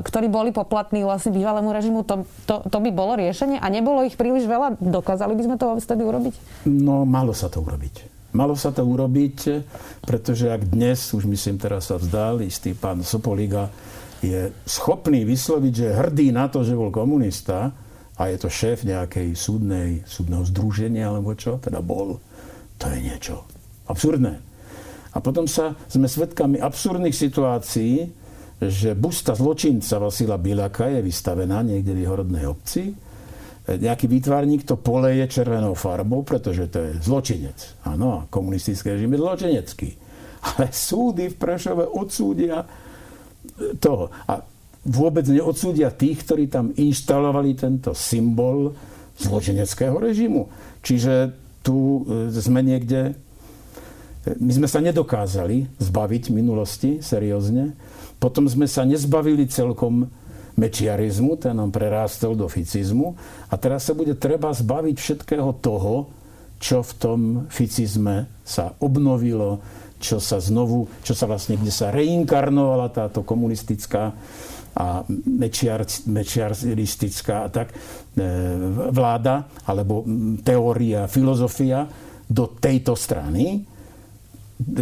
ktorí 0.00 0.26
boli 0.32 0.50
poplatní 0.54 1.04
vlastne 1.04 1.34
bývalému 1.34 1.68
režimu, 1.74 2.06
to, 2.08 2.24
to, 2.48 2.64
to 2.64 2.78
by 2.80 2.90
bolo 2.94 3.18
riešenie 3.20 3.60
a 3.60 3.66
nebolo 3.68 4.06
ich 4.06 4.16
príliš 4.16 4.48
veľa. 4.48 4.80
Dokázali 4.80 5.34
by 5.36 5.42
sme 5.44 5.56
to 5.60 5.66
vtedy 5.82 6.02
urobiť? 6.06 6.34
No, 6.70 7.04
malo 7.04 7.36
sa 7.36 7.50
to 7.52 7.60
urobiť. 7.60 8.13
Malo 8.34 8.58
sa 8.58 8.74
to 8.74 8.82
urobiť, 8.82 9.62
pretože 10.02 10.50
ak 10.50 10.74
dnes, 10.74 10.98
už 11.14 11.30
myslím 11.30 11.54
teraz 11.54 11.94
sa 11.94 12.02
vzdal, 12.02 12.42
istý 12.42 12.74
pán 12.74 13.06
Sopoliga 13.06 13.70
je 14.18 14.50
schopný 14.66 15.22
vysloviť, 15.22 15.72
že 15.72 15.84
je 15.86 15.98
hrdý 16.02 16.26
na 16.34 16.50
to, 16.50 16.66
že 16.66 16.74
bol 16.74 16.90
komunista 16.90 17.70
a 18.18 18.22
je 18.26 18.36
to 18.42 18.50
šéf 18.50 18.82
nejakej 18.82 19.38
súdnej, 19.38 20.02
súdneho 20.02 20.42
združenia 20.50 21.14
alebo 21.14 21.38
čo, 21.38 21.62
teda 21.62 21.78
bol, 21.78 22.18
to 22.74 22.90
je 22.90 22.98
niečo 23.06 23.46
absurdné. 23.86 24.34
A 25.14 25.22
potom 25.22 25.46
sa 25.46 25.78
sme 25.86 26.10
svedkami 26.10 26.58
absurdných 26.58 27.14
situácií, 27.14 28.10
že 28.58 28.98
busta 28.98 29.38
zločinca 29.38 30.02
Vasila 30.02 30.42
Bilaka 30.42 30.90
je 30.90 31.06
vystavená 31.06 31.62
niekde 31.62 31.94
v 31.94 32.06
Horodnej 32.10 32.50
obci 32.50 32.90
nejaký 33.64 34.04
výtvarník 34.12 34.68
to 34.68 34.76
poleje 34.76 35.24
červenou 35.40 35.72
farbou, 35.72 36.20
pretože 36.20 36.68
to 36.68 36.84
je 36.84 36.90
zločinec. 37.00 37.56
Áno, 37.88 38.28
komunistický 38.28 38.92
režim 38.92 39.16
je 39.16 39.22
zločinecký. 39.24 39.90
Ale 40.44 40.68
súdy 40.68 41.32
v 41.32 41.36
Prešove 41.40 41.88
odsúdia 41.88 42.68
toho. 43.80 44.12
A 44.28 44.44
vôbec 44.84 45.24
neodsúdia 45.24 45.88
tých, 45.88 46.28
ktorí 46.28 46.52
tam 46.52 46.76
inštalovali 46.76 47.56
tento 47.56 47.96
symbol 47.96 48.76
zločineckého 49.16 49.96
režimu. 49.96 50.52
Čiže 50.84 51.32
tu 51.64 52.04
e, 52.04 52.28
sme 52.36 52.60
niekde... 52.60 53.16
My 54.24 54.52
sme 54.56 54.68
sa 54.68 54.80
nedokázali 54.80 55.68
zbaviť 55.80 56.32
minulosti 56.32 57.00
seriózne. 57.00 57.76
Potom 58.20 58.48
sme 58.48 58.64
sa 58.64 58.84
nezbavili 58.84 59.48
celkom 59.48 60.08
mečiarizmu, 60.54 61.38
ten 61.38 61.58
nám 61.58 61.74
prerástol 61.74 62.38
do 62.38 62.46
ficizmu. 62.46 63.14
A 63.50 63.54
teraz 63.58 63.90
sa 63.90 63.94
bude 63.94 64.14
treba 64.14 64.54
zbaviť 64.54 64.96
všetkého 64.96 65.50
toho, 65.58 66.08
čo 66.62 66.80
v 66.80 66.92
tom 66.96 67.20
ficizme 67.50 68.30
sa 68.46 68.72
obnovilo, 68.80 69.60
čo 69.98 70.22
sa 70.22 70.40
znovu, 70.40 70.88
čo 71.04 71.12
sa 71.12 71.28
vlastne, 71.28 71.58
kde 71.60 71.72
sa 71.72 71.92
reinkarnovala 71.92 72.88
táto 72.92 73.26
komunistická 73.26 74.14
a 74.74 75.06
mečiar, 75.06 75.86
mečiaristická 75.86 77.46
tak, 77.46 77.70
e, 77.70 77.76
vláda, 78.90 79.46
alebo 79.70 80.02
teória, 80.42 81.06
filozofia 81.06 81.86
do 82.26 82.50
tejto 82.58 82.98
strany 82.98 83.73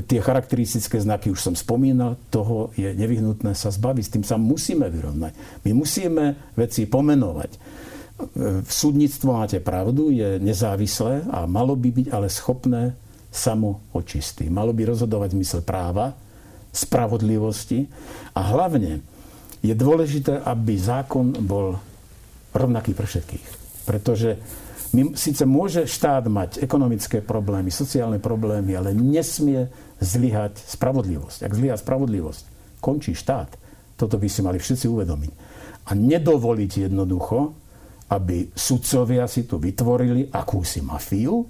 tie 0.05 0.21
charakteristické 0.21 1.01
znaky 1.01 1.33
už 1.33 1.41
som 1.41 1.55
spomínal, 1.57 2.21
toho 2.29 2.71
je 2.77 2.93
nevyhnutné 2.93 3.57
sa 3.57 3.73
zbaviť. 3.73 4.05
S 4.05 4.13
tým 4.13 4.25
sa 4.25 4.37
musíme 4.37 4.87
vyrovnať. 4.93 5.33
My 5.65 5.71
musíme 5.73 6.25
veci 6.55 6.85
pomenovať. 6.85 7.51
V 8.63 8.71
súdnictvo 8.71 9.35
máte 9.35 9.59
pravdu, 9.59 10.13
je 10.13 10.39
nezávislé 10.39 11.27
a 11.33 11.49
malo 11.49 11.75
by 11.75 11.89
byť 11.91 12.07
ale 12.13 12.29
schopné 12.31 12.95
samo 13.33 13.81
očistý. 13.97 14.53
Malo 14.53 14.77
by 14.77 14.93
rozhodovať 14.93 15.31
mysle 15.35 15.61
práva, 15.65 16.13
spravodlivosti 16.71 17.89
a 18.37 18.41
hlavne 18.53 19.01
je 19.65 19.73
dôležité, 19.73 20.45
aby 20.45 20.77
zákon 20.77 21.33
bol 21.43 21.81
rovnaký 22.53 22.93
pre 22.93 23.09
všetkých. 23.09 23.47
Pretože 23.89 24.37
my, 24.93 25.17
síce 25.17 25.49
môže 25.49 25.89
štát 25.89 26.29
mať 26.29 26.61
ekonomické 26.61 27.25
problémy, 27.25 27.73
sociálne 27.73 28.21
problémy, 28.21 28.77
ale 28.77 28.93
nesmie 28.93 29.73
zlyhať 30.05 30.61
spravodlivosť. 30.69 31.49
Ak 31.49 31.57
zlyha 31.57 31.77
spravodlivosť, 31.81 32.45
končí 32.85 33.17
štát. 33.17 33.49
Toto 33.97 34.21
by 34.21 34.29
si 34.29 34.45
mali 34.45 34.61
všetci 34.61 34.87
uvedomiť. 34.93 35.33
A 35.89 35.97
nedovoliť 35.97 36.93
jednoducho, 36.93 37.39
aby 38.13 38.53
sudcovia 38.53 39.25
si 39.25 39.49
tu 39.49 39.57
vytvorili 39.57 40.29
akúsi 40.29 40.85
mafiu, 40.85 41.49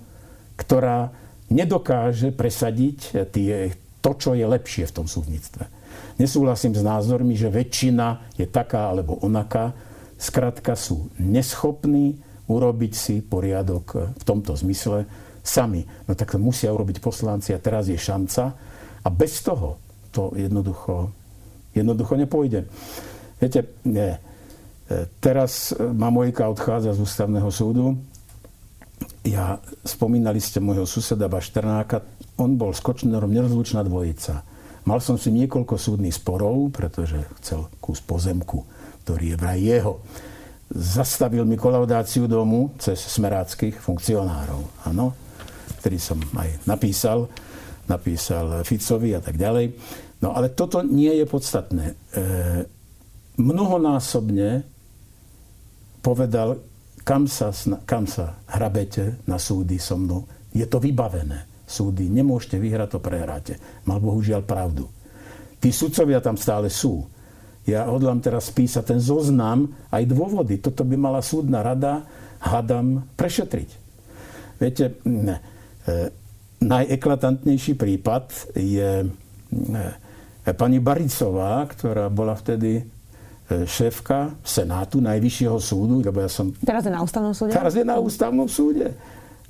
ktorá 0.55 1.11
nedokáže 1.51 2.31
presadiť 2.31 3.27
tie, 3.35 3.75
to, 3.99 4.13
čo 4.15 4.39
je 4.39 4.47
lepšie 4.47 4.87
v 4.87 4.97
tom 5.03 5.07
súdnictve. 5.11 5.67
Nesúhlasím 6.23 6.79
s 6.79 6.87
názormi, 6.87 7.35
že 7.35 7.51
väčšina 7.51 8.39
je 8.39 8.47
taká 8.47 8.95
alebo 8.95 9.19
onaká. 9.19 9.75
Skrátka 10.15 10.79
sú 10.79 11.11
neschopní, 11.19 12.23
urobiť 12.53 12.93
si 12.93 13.15
poriadok 13.25 14.13
v 14.13 14.23
tomto 14.29 14.53
zmysle 14.53 15.09
sami. 15.41 15.83
No 16.07 16.13
tak 16.13 16.37
to 16.37 16.39
musia 16.39 16.71
urobiť 16.71 17.01
poslanci 17.01 17.57
a 17.57 17.63
teraz 17.63 17.89
je 17.89 17.97
šanca 17.97 18.43
a 19.03 19.09
bez 19.09 19.41
toho 19.41 19.81
to 20.13 20.37
jednoducho, 20.37 21.09
jednoducho 21.73 22.15
nepôjde. 22.21 22.69
Viete, 23.41 23.75
nie. 23.89 24.13
Teraz 25.19 25.73
ma 25.75 26.13
Mojka 26.13 26.47
odchádza 26.53 26.93
z 26.93 27.01
ústavného 27.01 27.49
súdu. 27.49 27.97
Ja, 29.25 29.59
spomínali 29.83 30.39
ste 30.39 30.61
môjho 30.61 30.85
suseda 30.85 31.27
Bašternáka, 31.27 32.05
on 32.39 32.55
bol 32.61 32.77
s 32.77 32.85
Kočnerom 32.85 33.33
nerozlučná 33.33 33.83
dvojica. 33.83 34.45
Mal 34.83 34.99
som 34.99 35.17
si 35.17 35.33
niekoľko 35.33 35.75
súdnych 35.79 36.15
sporov, 36.15 36.71
pretože 36.75 37.19
chcel 37.41 37.67
kus 37.81 38.03
pozemku, 38.03 38.67
ktorý 39.07 39.35
je 39.35 39.37
vraj 39.39 39.61
jeho 39.63 40.03
zastavil 40.73 41.45
mi 41.45 41.61
kolaudáciu 41.61 42.25
domu 42.25 42.73
cez 42.81 42.97
smeráckých 42.97 43.77
funkcionárov. 43.77 44.89
Áno, 44.89 45.13
ktorý 45.81 45.99
som 46.01 46.19
aj 46.37 46.65
napísal, 46.65 47.29
napísal 47.87 48.65
Ficovi 48.65 49.13
a 49.13 49.21
tak 49.21 49.37
ďalej. 49.37 49.77
No 50.25 50.33
ale 50.33 50.55
toto 50.55 50.81
nie 50.81 51.13
je 51.13 51.27
podstatné. 51.29 51.85
E, 51.93 51.95
mnohonásobne 53.37 54.65
povedal, 56.01 56.63
kam 57.03 57.27
sa, 57.27 57.51
kam 57.85 58.07
sa 58.07 58.41
hrabete 58.49 59.21
na 59.29 59.37
súdy 59.37 59.77
so 59.77 59.99
mnou. 59.99 60.25
Je 60.55 60.65
to 60.65 60.79
vybavené. 60.79 61.67
Súdy 61.67 62.07
nemôžete 62.09 62.57
vyhrať, 62.61 62.97
to 62.97 63.01
prehráte. 63.01 63.55
Mal 63.89 63.99
bohužiaľ 63.99 64.45
pravdu. 64.45 64.87
Tí 65.63 65.71
sudcovia 65.71 66.19
tam 66.19 66.35
stále 66.35 66.71
sú 66.71 67.07
ja 67.63 67.87
hodlám 67.87 68.19
teraz 68.19 68.51
písať 68.51 68.95
ten 68.95 69.01
zoznam, 69.01 69.71
aj 69.95 70.03
dôvody. 70.11 70.59
Toto 70.59 70.83
by 70.83 70.97
mala 70.99 71.23
súdna 71.23 71.63
rada, 71.63 72.03
hadam, 72.43 73.07
prešetriť. 73.15 73.71
Viete, 74.59 74.99
ne, 75.07 75.39
e, 75.87 76.11
najeklatantnejší 76.59 77.79
prípad 77.79 78.55
je 78.59 79.07
e, 79.07 80.53
pani 80.59 80.83
Baricová, 80.83 81.63
ktorá 81.71 82.11
bola 82.11 82.35
vtedy 82.35 82.83
e, 82.83 82.85
šéfka 83.63 84.35
Senátu 84.43 84.99
Najvyššieho 84.99 85.59
súdu, 85.63 86.03
lebo 86.03 86.19
ja 86.19 86.31
som... 86.31 86.51
Teraz 86.67 86.83
je 86.83 86.93
na 86.95 87.03
ústavnom 87.03 87.35
súde? 87.35 87.55
Teraz 87.55 87.75
je 87.79 87.87
na 87.87 87.99
ústavnom 88.03 88.51
súde. 88.51 88.91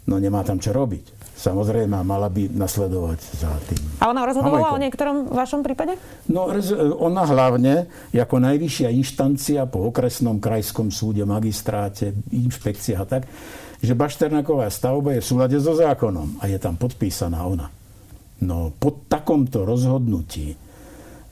No 0.04 0.20
nemá 0.20 0.44
tam 0.44 0.60
čo 0.60 0.76
robiť. 0.76 1.21
Samozrejme, 1.32 2.06
mala 2.06 2.30
by 2.30 2.54
nasledovať 2.54 3.18
za 3.34 3.50
tým. 3.66 3.80
A 3.98 4.14
ona 4.14 4.22
rozhodovala 4.22 4.76
o 4.76 4.78
niektorom 4.78 5.26
vašom 5.32 5.66
prípade? 5.66 5.98
No, 6.30 6.46
ona 7.02 7.26
hlavne, 7.26 7.90
ako 8.14 8.36
najvyššia 8.38 8.94
inštancia 8.94 9.66
po 9.66 9.90
okresnom 9.90 10.38
krajskom 10.38 10.94
súde, 10.94 11.26
magistráte, 11.26 12.14
inšpekcia 12.30 13.02
a 13.02 13.06
tak, 13.08 13.26
že 13.82 13.98
Bašternaková 13.98 14.70
stavba 14.70 15.18
je 15.18 15.24
v 15.24 15.26
súlade 15.26 15.58
so 15.58 15.74
zákonom 15.74 16.38
a 16.38 16.46
je 16.46 16.58
tam 16.62 16.78
podpísaná 16.78 17.42
ona. 17.42 17.66
No, 18.38 18.70
po 18.78 19.02
takomto 19.10 19.66
rozhodnutí, 19.66 20.54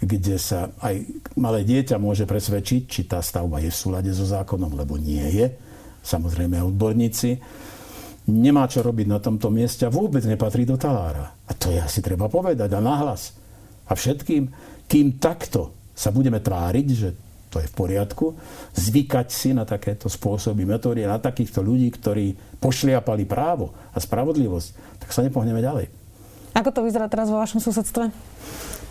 kde 0.03 0.37
sa 0.41 0.75
aj 0.83 1.07
malé 1.39 1.63
dieťa 1.63 2.03
môže 2.03 2.27
presvedčiť, 2.27 2.83
či 2.91 3.01
tá 3.07 3.23
stavba 3.23 3.63
je 3.63 3.71
v 3.71 3.79
súlade 3.79 4.11
so 4.11 4.27
zákonom, 4.27 4.75
lebo 4.75 4.99
nie 4.99 5.23
je, 5.39 5.47
samozrejme 6.03 6.59
odborníci, 6.59 7.39
nemá 8.29 8.69
čo 8.69 8.85
robiť 8.85 9.07
na 9.09 9.19
tomto 9.23 9.49
mieste 9.49 9.89
a 9.89 9.95
vôbec 9.95 10.21
nepatrí 10.27 10.69
do 10.69 10.77
talára. 10.77 11.33
A 11.49 11.53
to 11.57 11.73
je 11.73 11.81
asi 11.81 12.05
treba 12.05 12.29
povedať 12.29 12.69
a 12.75 12.81
nahlas. 12.83 13.33
A 13.89 13.97
všetkým, 13.97 14.51
kým 14.87 15.17
takto 15.17 15.73
sa 15.97 16.13
budeme 16.13 16.39
tváriť, 16.39 16.87
že 16.93 17.09
to 17.51 17.59
je 17.59 17.67
v 17.67 17.75
poriadku, 17.75 18.39
zvykať 18.79 19.29
si 19.29 19.51
na 19.51 19.67
takéto 19.67 20.07
spôsoby, 20.07 20.63
metódy, 20.63 21.03
na 21.03 21.19
takýchto 21.19 21.59
ľudí, 21.67 21.91
ktorí 21.91 22.39
pošliapali 22.63 23.27
právo 23.27 23.75
a 23.91 23.99
spravodlivosť, 23.99 25.03
tak 25.03 25.11
sa 25.11 25.27
nepohneme 25.27 25.59
ďalej. 25.59 25.91
Ako 26.55 26.71
to 26.71 26.87
vyzerá 26.87 27.11
teraz 27.11 27.27
vo 27.27 27.43
vašom 27.43 27.59
susedstve? 27.59 28.07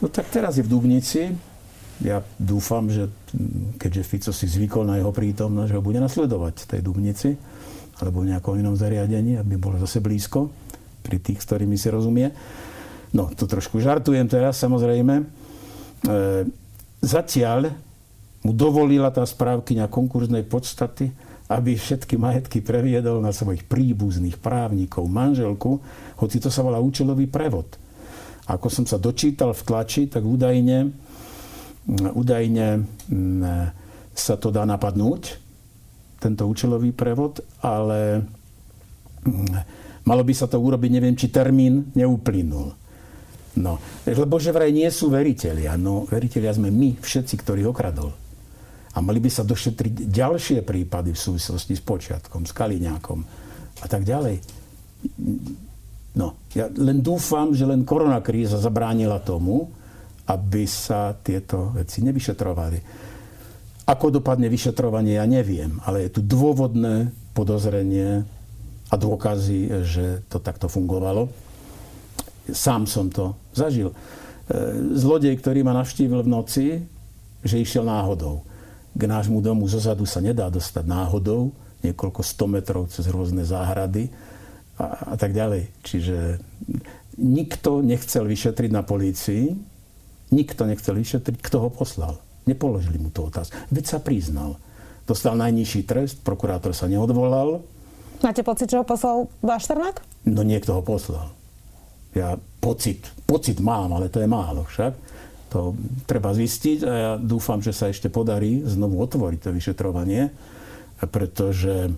No 0.03 0.07
tak 0.11 0.27
teraz 0.27 0.59
je 0.59 0.63
v 0.67 0.71
Dubnici. 0.71 1.31
Ja 2.03 2.23
dúfam, 2.39 2.87
že 2.87 3.11
keďže 3.79 4.03
Fico 4.07 4.31
si 4.31 4.47
zvykol 4.47 4.87
na 4.87 4.95
jeho 4.99 5.11
prítomnosť, 5.11 5.67
že 5.71 5.77
ho 5.79 5.83
bude 5.83 5.99
nasledovať 5.99 6.55
v 6.63 6.69
tej 6.71 6.81
Dubnici 6.83 7.29
alebo 7.99 8.23
v 8.23 8.35
nejakom 8.35 8.55
inom 8.55 8.75
zariadení, 8.79 9.35
aby 9.39 9.59
bol 9.59 9.75
zase 9.79 9.99
blízko 9.99 10.47
pri 11.03 11.19
tých, 11.19 11.43
s 11.43 11.47
ktorými 11.47 11.75
si 11.75 11.87
rozumie. 11.91 12.31
No, 13.11 13.27
tu 13.33 13.49
trošku 13.49 13.81
žartujem 13.81 14.29
teraz, 14.29 14.61
samozrejme. 14.61 15.15
E, 15.19 15.23
zatiaľ 17.01 17.73
mu 18.45 18.55
dovolila 18.55 19.11
tá 19.11 19.25
správkyňa 19.25 19.91
konkurznej 19.91 20.47
podstaty, 20.47 21.11
aby 21.49 21.73
všetky 21.73 22.15
majetky 22.15 22.61
previedol 22.61 23.19
na 23.19 23.33
svojich 23.33 23.65
príbuzných 23.65 24.37
právnikov, 24.37 25.09
manželku, 25.09 25.81
hoci 26.21 26.37
to 26.37 26.53
sa 26.53 26.61
volá 26.61 26.77
účelový 26.77 27.25
prevod. 27.25 27.73
Ako 28.45 28.69
som 28.69 28.85
sa 28.85 29.01
dočítal 29.01 29.57
v 29.57 29.65
tlači, 29.65 30.05
tak 30.05 30.21
údajne, 30.21 30.93
údajne 32.13 32.85
sa 34.13 34.35
to 34.37 34.53
dá 34.53 34.61
napadnúť, 34.69 35.48
tento 36.19 36.43
účelový 36.45 36.91
prevod, 36.91 37.39
ale 37.63 38.21
malo 40.03 40.23
by 40.23 40.33
sa 40.35 40.51
to 40.51 40.59
urobiť, 40.59 40.91
neviem, 40.91 41.15
či 41.15 41.31
termín 41.31 41.89
neuplynul. 41.95 42.75
No, 43.59 43.75
lebo 44.05 44.37
že 44.37 44.53
vraj 44.53 44.71
nie 44.71 44.87
sú 44.87 45.09
veriteľia. 45.09 45.75
No, 45.75 46.05
veriteľia 46.05 46.55
sme 46.55 46.69
my, 46.69 47.01
všetci, 47.01 47.35
ktorých 47.41 47.71
okradol. 47.71 48.13
A 48.93 48.97
mali 49.03 49.19
by 49.19 49.29
sa 49.31 49.43
došetriť 49.43 50.07
ďalšie 50.07 50.59
prípady 50.63 51.15
v 51.15 51.19
súvislosti 51.19 51.73
s 51.75 51.83
počiatkom, 51.83 52.45
s 52.45 52.53
Kaliňákom 52.55 53.19
a 53.79 53.85
tak 53.87 54.03
ďalej. 54.03 54.39
No, 56.19 56.35
ja 56.51 56.67
len 56.67 56.99
dúfam, 56.99 57.53
že 57.53 57.63
len 57.63 57.85
koronakríza 57.85 58.59
zabránila 58.59 59.21
tomu, 59.21 59.71
aby 60.29 60.63
sa 60.69 61.13
tieto 61.15 61.73
veci 61.73 62.05
nevyšetrovali. 62.05 63.08
Ako 63.89 64.13
dopadne 64.13 64.45
vyšetrovanie, 64.53 65.17
ja 65.17 65.25
neviem, 65.25 65.81
ale 65.81 66.05
je 66.05 66.13
tu 66.13 66.21
dôvodné 66.21 67.09
podozrenie 67.33 68.21
a 68.89 68.95
dôkazy, 68.95 69.81
že 69.81 70.21
to 70.29 70.37
takto 70.37 70.69
fungovalo. 70.69 71.25
Sám 72.53 72.85
som 72.85 73.09
to 73.09 73.33
zažil. 73.53 73.89
E, 73.89 73.95
zlodej, 74.93 75.33
ktorý 75.41 75.65
ma 75.65 75.73
navštívil 75.73 76.21
v 76.21 76.29
noci, 76.29 76.65
že 77.41 77.61
išiel 77.61 77.85
náhodou 77.85 78.45
k 78.99 79.01
nášmu 79.05 79.39
domu 79.39 79.63
zozadu 79.69 80.03
sa 80.03 80.19
nedá 80.19 80.49
dostať 80.49 80.83
náhodou, 80.83 81.55
niekoľko 81.85 82.21
sto 82.25 82.45
metrov 82.51 82.91
cez 82.91 83.07
rôzne 83.07 83.47
záhrady 83.47 84.11
a, 84.75 85.13
a 85.13 85.15
tak 85.15 85.31
ďalej. 85.31 85.71
Čiže 85.85 86.41
nikto 87.19 87.79
nechcel 87.79 88.27
vyšetriť 88.27 88.71
na 88.73 88.83
polícii, 88.83 89.55
nikto 90.35 90.67
nechcel 90.67 90.99
vyšetriť, 90.99 91.39
kto 91.39 91.57
ho 91.63 91.69
poslal. 91.71 92.19
Nepoložili 92.49 92.97
mu 92.97 93.13
to 93.13 93.29
otázku. 93.29 93.53
Veď 93.69 93.85
sa 93.85 93.99
priznal. 94.01 94.57
Dostal 95.05 95.37
najnižší 95.37 95.85
trest, 95.85 96.25
prokurátor 96.25 96.73
sa 96.73 96.89
neodvolal. 96.89 97.61
Máte 98.25 98.41
pocit, 98.41 98.73
že 98.73 98.81
ho 98.81 98.85
poslal 98.85 99.29
Bašternák? 99.45 100.25
No 100.25 100.41
niekto 100.41 100.73
ho 100.73 100.81
poslal. 100.81 101.29
Ja 102.17 102.41
pocit, 102.57 103.05
pocit 103.29 103.61
mám, 103.61 103.93
ale 103.93 104.09
to 104.09 104.17
je 104.17 104.29
málo 104.29 104.65
však. 104.65 104.93
To 105.49 105.73
treba 106.05 106.33
zistiť 106.33 106.79
a 106.85 106.93
ja 106.93 107.11
dúfam, 107.17 107.61
že 107.61 107.73
sa 107.73 107.89
ešte 107.89 108.09
podarí 108.09 108.61
znovu 108.65 109.01
otvoriť 109.01 109.39
to 109.39 109.49
vyšetrovanie, 109.49 110.29
pretože 111.09 111.89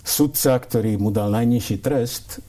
sudca, 0.00 0.56
ktorý 0.56 0.96
mu 0.96 1.12
dal 1.12 1.28
najnižší 1.28 1.76
trest, 1.84 2.40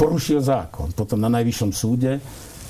porušil 0.00 0.40
zákon. 0.40 0.96
Potom 0.96 1.20
na 1.20 1.28
najvyššom 1.28 1.70
súde 1.76 2.16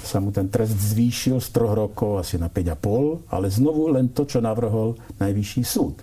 sa 0.01 0.19
mu 0.19 0.33
ten 0.33 0.49
trest 0.49 0.75
zvýšil 0.75 1.39
z 1.39 1.49
troch 1.53 1.77
rokov 1.77 2.25
asi 2.25 2.41
na 2.41 2.49
5,5, 2.49 3.31
ale 3.31 3.47
znovu 3.53 3.93
len 3.93 4.11
to, 4.11 4.25
čo 4.25 4.41
navrhol 4.41 4.97
najvyšší 5.21 5.63
súd. 5.63 6.01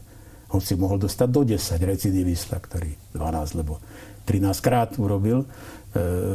On 0.56 0.64
si 0.64 0.80
mohol 0.80 1.02
dostať 1.02 1.28
do 1.28 1.42
10 1.44 1.60
recidivista, 1.84 2.56
ktorý 2.56 2.94
12, 3.12 3.60
lebo 3.60 3.84
13 4.24 4.48
krát 4.64 4.96
urobil 4.96 5.44
e, 5.44 5.48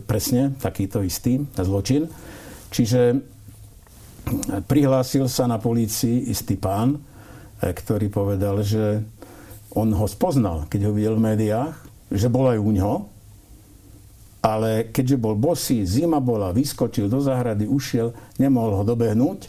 presne 0.05 0.53
takýto 0.61 1.01
istý 1.01 1.41
zločin. 1.57 2.09
Čiže 2.73 3.21
prihlásil 4.69 5.29
sa 5.29 5.49
na 5.49 5.57
polícii 5.57 6.29
istý 6.29 6.61
pán, 6.61 6.97
e, 6.97 7.73
ktorý 7.73 8.13
povedal, 8.13 8.61
že 8.61 9.01
on 9.73 9.89
ho 9.97 10.05
spoznal, 10.05 10.69
keď 10.69 10.81
ho 10.89 10.93
videl 10.93 11.17
v 11.17 11.33
médiách, 11.33 11.75
že 12.13 12.29
bol 12.29 12.53
aj 12.53 12.61
u 12.61 12.71
ňoho, 12.77 12.97
ale 14.43 14.91
keďže 14.91 15.17
bol 15.23 15.39
bosý, 15.39 15.87
zima 15.87 16.19
bola, 16.19 16.51
vyskočil 16.51 17.07
do 17.07 17.23
záhrady, 17.23 17.71
ušiel, 17.71 18.11
nemohol 18.43 18.83
ho 18.83 18.85
dobehnúť 18.85 19.41
e, 19.47 19.49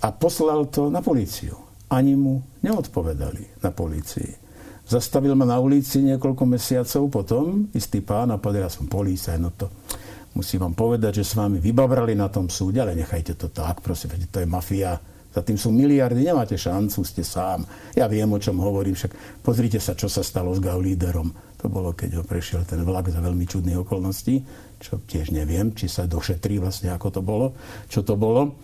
a 0.00 0.08
poslal 0.10 0.72
to 0.72 0.88
na 0.88 1.04
políciu. 1.04 1.60
Ani 1.92 2.16
mu 2.16 2.40
neodpovedali 2.64 3.60
na 3.60 3.70
polícii. 3.70 4.40
Zastavil 4.88 5.36
ma 5.36 5.44
na 5.44 5.60
ulici 5.60 6.00
niekoľko 6.00 6.44
mesiacov 6.48 7.02
potom, 7.12 7.68
istý 7.76 8.00
pán 8.00 8.32
a 8.32 8.40
povedal, 8.40 8.68
ja 8.68 8.72
som 8.72 8.88
polícia, 8.88 9.36
no 9.36 9.52
to 9.52 9.68
musím 10.32 10.64
vám 10.64 10.74
povedať, 10.76 11.20
že 11.20 11.28
s 11.28 11.36
vami 11.36 11.60
vybavrali 11.60 12.16
na 12.16 12.32
tom 12.32 12.48
súde, 12.48 12.80
ale 12.80 12.96
nechajte 12.96 13.36
to 13.36 13.52
tak, 13.52 13.84
prosím, 13.84 14.16
to 14.32 14.40
je 14.40 14.48
mafia. 14.48 14.96
Za 15.34 15.42
tým 15.42 15.58
sú 15.58 15.74
miliardy, 15.74 16.22
nemáte 16.22 16.54
šancu, 16.54 17.02
ste 17.02 17.26
sám. 17.26 17.66
Ja 17.98 18.06
viem, 18.06 18.30
o 18.30 18.38
čom 18.38 18.62
hovorím, 18.62 18.94
však 18.94 19.42
pozrite 19.42 19.82
sa, 19.82 19.98
čo 19.98 20.06
sa 20.06 20.22
stalo 20.22 20.54
s 20.54 20.62
Gaulíderom. 20.62 21.58
To 21.58 21.66
bolo, 21.66 21.90
keď 21.90 22.22
ho 22.22 22.24
prešiel 22.24 22.62
ten 22.62 22.86
vlak 22.86 23.10
za 23.10 23.18
veľmi 23.18 23.42
čudných 23.42 23.82
okolností, 23.82 24.38
čo 24.78 25.02
tiež 25.02 25.34
neviem, 25.34 25.74
či 25.74 25.90
sa 25.90 26.06
došetrí 26.06 26.62
vlastne, 26.62 26.94
ako 26.94 27.08
to 27.10 27.20
bolo, 27.24 27.46
čo 27.90 28.06
to 28.06 28.14
bolo. 28.14 28.54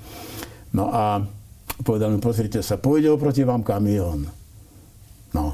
No 0.71 0.95
a 0.95 1.19
povedal 1.83 2.15
mi, 2.15 2.23
pozrite 2.23 2.63
sa, 2.63 2.79
pôjde 2.79 3.11
oproti 3.11 3.43
vám 3.43 3.67
kamión. 3.67 4.31
No, 5.35 5.45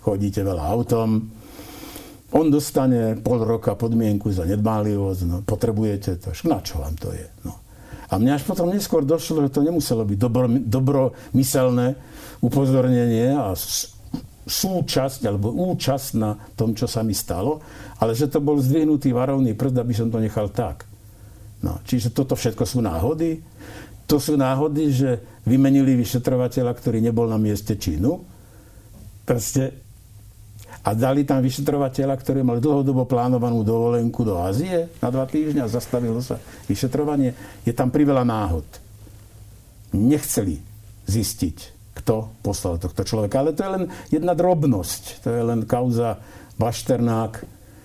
chodíte 0.00 0.40
veľa 0.40 0.64
autom, 0.72 1.28
on 2.32 2.48
dostane 2.48 3.20
pol 3.20 3.44
roka 3.44 3.76
podmienku 3.76 4.32
za 4.32 4.48
nedbálivosť, 4.48 5.20
no, 5.28 5.36
potrebujete 5.44 6.16
to, 6.16 6.32
na 6.48 6.64
čo 6.64 6.80
vám 6.80 6.96
to 6.96 7.12
je. 7.12 7.28
No. 7.44 7.60
A 8.12 8.20
mňa 8.20 8.36
až 8.36 8.44
potom 8.44 8.68
neskôr 8.68 9.08
došlo, 9.08 9.48
že 9.48 9.56
to 9.56 9.64
nemuselo 9.64 10.04
byť 10.04 10.18
dobro, 10.20 10.44
dobromyselné 10.52 11.96
upozornenie 12.44 13.32
a 13.32 13.56
súčasť 14.44 15.24
alebo 15.24 15.48
účasť 15.72 16.08
na 16.20 16.36
tom, 16.52 16.76
čo 16.76 16.84
sa 16.84 17.00
mi 17.00 17.16
stalo, 17.16 17.64
ale 17.96 18.12
že 18.12 18.28
to 18.28 18.44
bol 18.44 18.60
zdvihnutý 18.60 19.16
varovný 19.16 19.56
prst, 19.56 19.76
aby 19.80 19.94
som 19.96 20.12
to 20.12 20.20
nechal 20.20 20.52
tak. 20.52 20.84
No, 21.64 21.80
čiže 21.88 22.12
toto 22.12 22.36
všetko 22.36 22.68
sú 22.68 22.84
náhody. 22.84 23.40
To 24.10 24.18
sú 24.18 24.34
náhody, 24.36 24.92
že 24.92 25.10
vymenili 25.46 25.94
vyšetrovateľa, 25.96 26.74
ktorý 26.74 26.98
nebol 27.00 27.30
na 27.30 27.38
mieste 27.38 27.78
činu. 27.78 28.18
Proste 29.22 29.91
a 30.82 30.90
dali 30.98 31.22
tam 31.22 31.38
vyšetrovateľa, 31.38 32.14
ktorý 32.18 32.42
mal 32.42 32.58
dlhodobo 32.58 33.06
plánovanú 33.06 33.62
dovolenku 33.62 34.26
do 34.26 34.42
Ázie 34.42 34.90
na 34.98 35.14
dva 35.14 35.30
týždňa 35.30 35.70
zastavilo 35.70 36.18
sa 36.18 36.42
vyšetrovanie. 36.66 37.62
Je 37.62 37.70
tam 37.70 37.94
priveľa 37.94 38.26
náhod. 38.26 38.66
Nechceli 39.94 40.58
zistiť, 41.06 41.58
kto 42.02 42.34
poslal 42.42 42.82
tohto 42.82 43.06
človeka. 43.06 43.38
Ale 43.38 43.54
to 43.54 43.62
je 43.62 43.70
len 43.78 43.84
jedna 44.10 44.34
drobnosť. 44.34 45.22
To 45.22 45.28
je 45.30 45.42
len 45.46 45.60
kauza 45.70 46.18
Bašternák, 46.58 47.32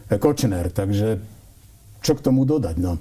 eh, 0.09 0.17
Kočner. 0.17 0.73
Takže 0.73 1.21
čo 2.01 2.13
k 2.17 2.23
tomu 2.25 2.49
dodať? 2.49 2.75
No. 2.81 2.97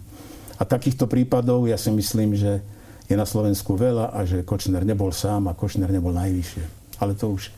A 0.60 0.62
takýchto 0.68 1.08
prípadov 1.08 1.64
ja 1.64 1.80
si 1.80 1.88
myslím, 1.88 2.36
že 2.36 2.60
je 3.06 3.16
na 3.16 3.24
Slovensku 3.24 3.80
veľa 3.80 4.12
a 4.12 4.28
že 4.28 4.44
Kočner 4.44 4.84
nebol 4.84 5.08
sám 5.08 5.48
a 5.48 5.56
Kočner 5.56 5.88
nebol 5.88 6.12
najvyššie. 6.12 6.64
Ale 7.00 7.16
to 7.16 7.32
už 7.32 7.48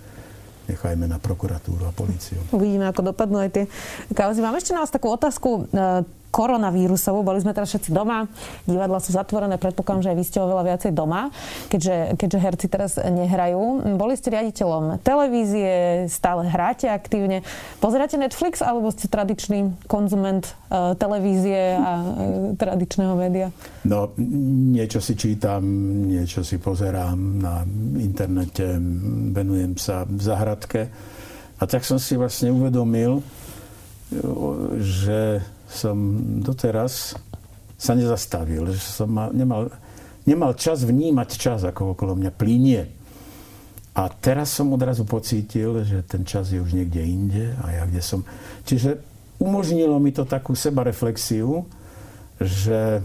nechajme 0.69 1.09
na 1.09 1.17
prokuratúru 1.17 1.89
a 1.89 1.93
políciu. 1.93 2.39
Uvidíme, 2.53 2.87
ako 2.87 3.11
dopadnú 3.11 3.41
aj 3.41 3.51
tie 3.51 3.65
kauzy. 4.13 4.45
Mám 4.45 4.61
ešte 4.61 4.77
na 4.77 4.85
vás 4.85 4.93
takú 4.93 5.09
otázku 5.09 5.67
e, 6.29 6.33
koronavírusovú. 6.33 7.25
Boli 7.25 7.41
sme 7.41 7.57
teraz 7.57 7.73
všetci 7.73 7.91
doma, 7.91 8.29
divadla 8.69 9.01
sú 9.01 9.17
zatvorené, 9.17 9.57
predpokladám, 9.57 10.05
že 10.05 10.11
aj 10.13 10.19
vy 10.19 10.25
ste 10.25 10.39
oveľa 10.45 10.63
viacej 10.75 10.93
doma, 10.93 11.33
keďže, 11.73 11.97
keďže 12.21 12.39
herci 12.39 12.67
teraz 12.69 12.93
nehrajú. 13.01 13.97
Boli 13.97 14.15
ste 14.15 14.33
riaditeľom 14.33 15.01
televízie, 15.01 16.05
stále 16.13 16.47
hráte 16.49 16.87
aktívne. 16.89 17.43
Pozeráte 17.81 18.21
Netflix 18.21 18.61
alebo 18.61 18.93
ste 18.93 19.09
tradičný 19.09 19.89
konzument 19.89 20.45
uh, 20.69 20.93
televízie 20.95 21.77
a 21.77 21.93
uh, 21.99 22.07
tradičného 22.55 23.15
média? 23.17 23.49
No, 23.89 24.13
niečo 24.75 25.01
si 25.01 25.17
čítam, 25.17 25.65
niečo 26.07 26.45
si 26.45 26.61
pozerám 26.61 27.17
na 27.17 27.65
internete, 27.97 28.77
venujem 29.33 29.81
sa 29.81 30.05
v 30.05 30.21
zahradke. 30.21 30.81
A 31.59 31.67
tak 31.67 31.83
som 31.83 31.99
si 31.99 32.15
vlastne 32.15 32.55
uvedomil, 32.55 33.19
že 34.79 35.43
som 35.69 35.97
doteraz 36.41 37.15
sa 37.79 37.93
nezastavil, 37.95 38.73
že 38.75 38.81
som 38.81 39.13
nemal, 39.31 39.71
nemal 40.27 40.57
čas 40.57 40.83
vnímať 40.83 41.29
čas, 41.39 41.61
ako 41.63 41.95
okolo 41.95 42.19
mňa 42.19 42.33
plínie. 42.35 42.83
A 43.95 44.09
teraz 44.11 44.55
som 44.55 44.73
odrazu 44.75 45.07
pocítil, 45.07 45.83
že 45.85 46.03
ten 46.07 46.23
čas 46.27 46.51
je 46.51 46.59
už 46.59 46.75
niekde 46.75 47.03
inde 47.03 47.45
a 47.63 47.83
ja 47.83 47.85
kde 47.87 48.03
som. 48.03 48.23
Čiže 48.67 48.99
umožnilo 49.39 49.99
mi 50.03 50.11
to 50.11 50.27
takú 50.27 50.55
sebareflexiu, 50.55 51.67
že 52.39 53.03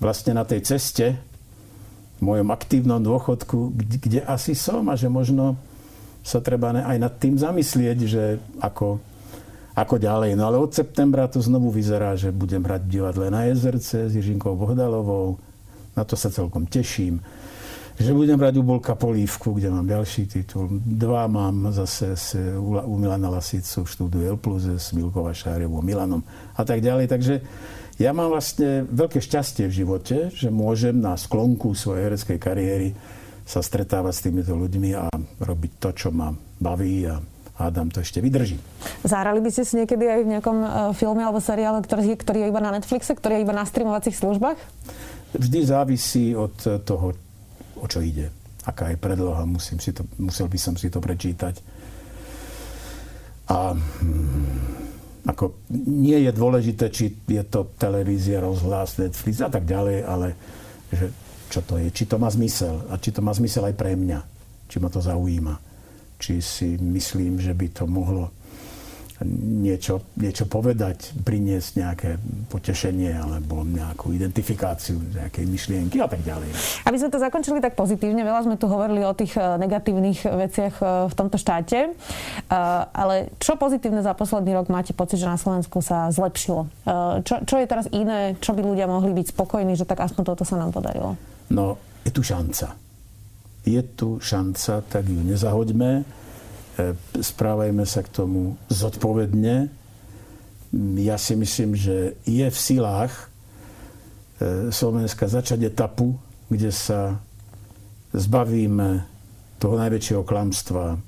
vlastne 0.00 0.36
na 0.36 0.44
tej 0.44 0.64
ceste 0.64 1.16
v 2.16 2.20
mojom 2.20 2.48
aktívnom 2.52 3.00
dôchodku, 3.00 3.76
kde, 3.76 3.96
kde 4.00 4.20
asi 4.24 4.56
som 4.56 4.88
a 4.88 4.96
že 4.96 5.12
možno 5.12 5.56
sa 6.24 6.40
treba 6.40 6.72
aj 6.72 6.96
nad 6.96 7.12
tým 7.20 7.36
zamyslieť, 7.36 7.98
že 8.08 8.24
ako, 8.64 8.96
ako 9.74 9.98
ďalej. 9.98 10.38
No 10.38 10.46
ale 10.48 10.56
od 10.62 10.70
septembra 10.70 11.26
to 11.26 11.42
znovu 11.42 11.74
vyzerá, 11.74 12.14
že 12.14 12.30
budem 12.30 12.62
hrať 12.62 12.82
v 12.86 12.92
divadle 12.94 13.26
na 13.30 13.50
Jezerce 13.50 14.06
s 14.06 14.14
Jiřinkou 14.14 14.54
Bohdalovou. 14.54 15.38
Na 15.98 16.02
to 16.06 16.14
sa 16.14 16.30
celkom 16.30 16.66
teším 16.66 17.18
že 17.94 18.10
budem 18.10 18.34
brať 18.34 18.58
u 18.58 18.66
Bolka 18.66 18.98
Polívku, 18.98 19.54
kde 19.54 19.70
mám 19.70 19.86
ďalší 19.86 20.26
titul. 20.26 20.66
Dva 20.82 21.30
mám 21.30 21.70
zase 21.70 22.18
s, 22.18 22.34
u 22.58 22.94
Milana 22.98 23.30
Lasicu 23.30 23.86
v 23.86 23.90
štúdiu 23.90 24.22
L+, 24.34 24.38
s 24.74 24.90
Milkou 24.90 25.22
Vašárevou, 25.22 25.78
Milanom 25.78 26.22
a 26.58 26.62
tak 26.66 26.82
ďalej. 26.82 27.06
Takže 27.06 27.34
ja 28.02 28.10
mám 28.10 28.34
vlastne 28.34 28.82
veľké 28.90 29.22
šťastie 29.22 29.70
v 29.70 29.76
živote, 29.86 30.16
že 30.34 30.50
môžem 30.50 30.98
na 30.98 31.14
sklonku 31.14 31.78
svojej 31.78 32.10
hereckej 32.10 32.38
kariéry 32.42 32.88
sa 33.46 33.62
stretávať 33.62 34.12
s 34.18 34.24
týmito 34.26 34.58
ľuďmi 34.58 34.90
a 34.98 35.06
robiť 35.38 35.72
to, 35.78 35.90
čo 35.94 36.08
ma 36.10 36.34
baví 36.58 37.06
a 37.06 37.22
hádam 37.54 37.90
to 37.90 38.02
ešte 38.02 38.18
vydrží. 38.18 38.58
Zahrali 39.06 39.38
by 39.38 39.50
ste 39.50 39.62
si 39.62 39.74
niekedy 39.78 40.04
aj 40.04 40.20
v 40.26 40.30
nejakom 40.36 40.58
uh, 40.62 40.68
filme 40.90 41.22
alebo 41.22 41.38
seriále, 41.38 41.82
ktorý, 41.86 42.18
ktorý 42.18 42.38
je 42.46 42.50
iba 42.50 42.62
na 42.62 42.74
Netflixe, 42.74 43.14
ktorý 43.14 43.40
je 43.40 43.44
iba 43.46 43.54
na 43.54 43.66
streamovacích 43.66 44.16
službách? 44.18 44.58
Vždy 45.34 45.58
závisí 45.66 46.34
od 46.34 46.54
toho, 46.82 47.14
o 47.78 47.86
čo 47.86 48.02
ide. 48.02 48.30
Aká 48.64 48.90
je 48.90 48.98
predloha, 48.98 49.46
musím 49.46 49.78
si 49.78 49.94
to, 49.94 50.06
musel 50.18 50.50
by 50.50 50.58
som 50.58 50.74
si 50.74 50.90
to 50.90 50.98
prečítať. 50.98 51.58
A 53.50 53.76
hm, 53.76 54.84
ako 55.24 55.64
nie 55.88 56.16
je 56.20 56.32
dôležité, 56.32 56.88
či 56.92 57.12
je 57.24 57.42
to 57.48 57.72
televízia, 57.76 58.44
rozhlas, 58.44 59.00
Netflix 59.00 59.40
a 59.40 59.48
tak 59.48 59.64
ďalej, 59.64 59.98
ale 60.04 60.28
že 60.92 61.06
čo 61.48 61.60
to 61.64 61.80
je, 61.80 61.88
či 61.92 62.04
to 62.08 62.16
má 62.20 62.28
zmysel 62.28 62.88
a 62.88 62.96
či 63.00 63.12
to 63.12 63.20
má 63.20 63.32
zmysel 63.32 63.64
aj 63.68 63.74
pre 63.76 63.96
mňa, 63.96 64.20
či 64.68 64.76
ma 64.80 64.88
to 64.88 65.00
zaujíma, 65.00 65.73
či 66.24 66.40
si 66.40 66.80
myslím, 66.80 67.36
že 67.36 67.52
by 67.52 67.68
to 67.68 67.84
mohlo 67.84 68.32
niečo, 69.28 70.02
niečo 70.18 70.44
povedať, 70.50 71.14
priniesť 71.22 71.70
nejaké 71.78 72.10
potešenie 72.50 73.14
alebo 73.14 73.62
nejakú 73.62 74.10
identifikáciu 74.10 74.98
nejakej 74.98 75.44
myšlienky 75.46 76.02
a 76.02 76.08
tak 76.10 76.26
ďalej. 76.26 76.50
Aby 76.82 76.96
sme 76.98 77.12
to 77.14 77.22
zakončili 77.22 77.62
tak 77.62 77.78
pozitívne, 77.78 78.26
veľa 78.26 78.42
sme 78.42 78.56
tu 78.58 78.66
hovorili 78.66 79.06
o 79.06 79.14
tých 79.14 79.38
eh, 79.38 79.54
negatívnych 79.60 80.26
veciach 80.26 80.74
eh, 80.82 80.86
v 81.06 81.14
tomto 81.14 81.38
štáte, 81.38 81.92
eh, 81.92 82.54
ale 82.90 83.30
čo 83.38 83.54
pozitívne 83.54 84.02
za 84.02 84.16
posledný 84.18 84.56
rok 84.58 84.66
máte 84.66 84.90
pocit, 84.96 85.22
že 85.22 85.30
na 85.30 85.38
Slovensku 85.38 85.78
sa 85.78 86.10
zlepšilo? 86.10 86.66
Čo, 87.24 87.46
čo 87.46 87.54
je 87.60 87.66
teraz 87.70 87.86
iné, 87.94 88.34
čo 88.42 88.52
by 88.56 88.62
ľudia 88.64 88.90
mohli 88.90 89.14
byť 89.14 89.30
spokojní, 89.30 89.78
že 89.78 89.86
tak 89.86 90.02
aspoň 90.02 90.22
toto 90.34 90.42
sa 90.42 90.58
nám 90.58 90.74
podarilo? 90.74 91.14
No, 91.52 91.78
je 92.02 92.10
tu 92.10 92.20
šanca. 92.20 92.83
Je 93.64 93.80
tu 93.82 94.20
šanca, 94.20 94.84
tak 94.88 95.08
ju 95.08 95.20
nezahoďme 95.24 96.04
E, 96.74 96.98
správajme 97.22 97.86
sa 97.86 98.02
k 98.02 98.10
tomu 98.10 98.58
zodpovedne. 98.66 99.70
Ja 100.98 101.14
si 101.14 101.38
myslím, 101.38 101.78
že 101.78 102.18
je 102.26 102.46
v 102.50 102.58
silách 102.58 103.14
e, 103.14 104.74
Slovenska 104.74 105.30
začať 105.30 105.70
etapu, 105.70 106.18
kde 106.50 106.74
sa 106.74 107.22
zbavíme 108.10 109.06
toho 109.62 109.74
najväčšieho 109.78 110.26
klamstva, 110.26 110.98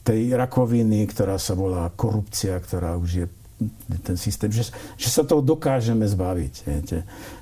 tej 0.00 0.32
rakoviny, 0.32 1.04
ktorá 1.12 1.36
sa 1.36 1.52
volá 1.52 1.88
korupcia, 1.92 2.56
ktorá 2.56 2.96
už 2.96 3.10
je 3.24 3.26
ten 4.00 4.16
systém, 4.16 4.48
že, 4.52 4.72
že 4.96 5.08
sa 5.08 5.24
toho 5.24 5.44
dokážeme 5.44 6.04
zbaviť. 6.04 6.54
Viete? 6.64 6.98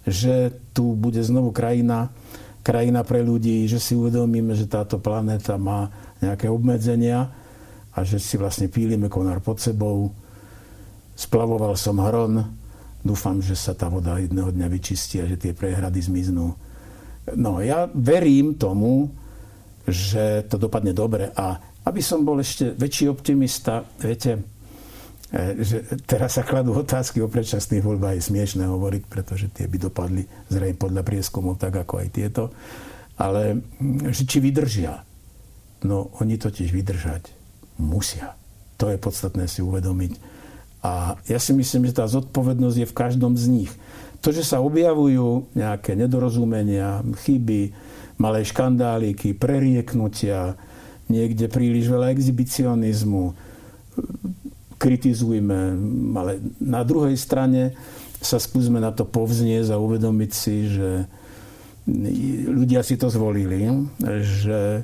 Že 0.06 0.54
tu 0.74 0.94
bude 0.98 1.18
znovu 1.22 1.54
krajina, 1.54 2.10
krajina 2.62 3.02
pre 3.02 3.20
ľudí, 3.20 3.66
že 3.66 3.82
si 3.82 3.98
uvedomíme, 3.98 4.54
že 4.54 4.70
táto 4.70 5.02
planéta 5.02 5.58
má 5.58 5.90
nejaké 6.22 6.46
obmedzenia 6.46 7.28
a 7.92 7.98
že 8.06 8.22
si 8.22 8.38
vlastne 8.38 8.70
pílime 8.70 9.10
konár 9.10 9.42
pod 9.42 9.58
sebou. 9.58 10.14
Splavoval 11.18 11.74
som 11.76 12.00
hron, 12.00 12.40
dúfam, 13.02 13.42
že 13.42 13.58
sa 13.58 13.74
tá 13.74 13.90
voda 13.90 14.16
jedného 14.16 14.48
dňa 14.48 14.66
vyčistí 14.70 15.20
a 15.20 15.28
že 15.28 15.36
tie 15.36 15.52
prehrady 15.52 16.00
zmiznú. 16.00 16.54
No 17.36 17.60
ja 17.60 17.90
verím 17.90 18.54
tomu, 18.54 19.10
že 19.82 20.46
to 20.46 20.56
dopadne 20.56 20.94
dobre 20.94 21.34
a 21.34 21.58
aby 21.82 21.98
som 21.98 22.22
bol 22.22 22.38
ešte 22.38 22.78
väčší 22.78 23.10
optimista, 23.10 23.82
viete, 23.98 24.38
že 25.32 25.88
teraz 26.04 26.36
sa 26.36 26.44
kladú 26.44 26.76
otázky 26.76 27.24
o 27.24 27.32
predčasných 27.32 27.80
voľbách, 27.80 28.20
je 28.20 28.28
smiešné 28.28 28.68
hovoriť, 28.68 29.02
pretože 29.08 29.48
tie 29.48 29.64
by 29.64 29.88
dopadli 29.88 30.28
zrejme 30.52 30.76
podľa 30.76 31.02
prieskumov 31.08 31.56
tak 31.56 31.72
ako 31.72 32.04
aj 32.04 32.08
tieto, 32.12 32.52
ale 33.16 33.64
že 34.12 34.28
či 34.28 34.44
vydržia. 34.44 35.00
No 35.88 36.12
oni 36.20 36.36
totiž 36.36 36.68
vydržať 36.68 37.32
musia. 37.80 38.36
To 38.76 38.92
je 38.92 39.00
podstatné 39.00 39.48
si 39.48 39.64
uvedomiť. 39.64 40.12
A 40.84 41.16
ja 41.24 41.38
si 41.40 41.56
myslím, 41.56 41.88
že 41.88 41.96
tá 41.96 42.04
zodpovednosť 42.04 42.76
je 42.84 42.90
v 42.90 42.98
každom 42.98 43.32
z 43.38 43.46
nich. 43.48 43.72
To, 44.20 44.34
že 44.34 44.44
sa 44.44 44.60
objavujú 44.60 45.54
nejaké 45.56 45.96
nedorozumenia, 45.96 47.00
chyby, 47.24 47.72
malé 48.20 48.44
škandáliky, 48.44 49.32
prerieknutia, 49.32 50.60
niekde 51.08 51.48
príliš 51.48 51.88
veľa 51.88 52.12
exhibicionizmu, 52.14 53.34
kritizujme, 54.82 55.78
ale 56.18 56.42
na 56.58 56.82
druhej 56.82 57.14
strane 57.14 57.78
sa 58.18 58.42
skúsme 58.42 58.82
na 58.82 58.90
to 58.90 59.06
povznieť 59.06 59.70
a 59.70 59.78
uvedomiť 59.78 60.32
si, 60.34 60.66
že 60.66 61.06
ľudia 62.50 62.82
si 62.82 62.98
to 62.98 63.06
zvolili, 63.06 63.70
že 64.22 64.82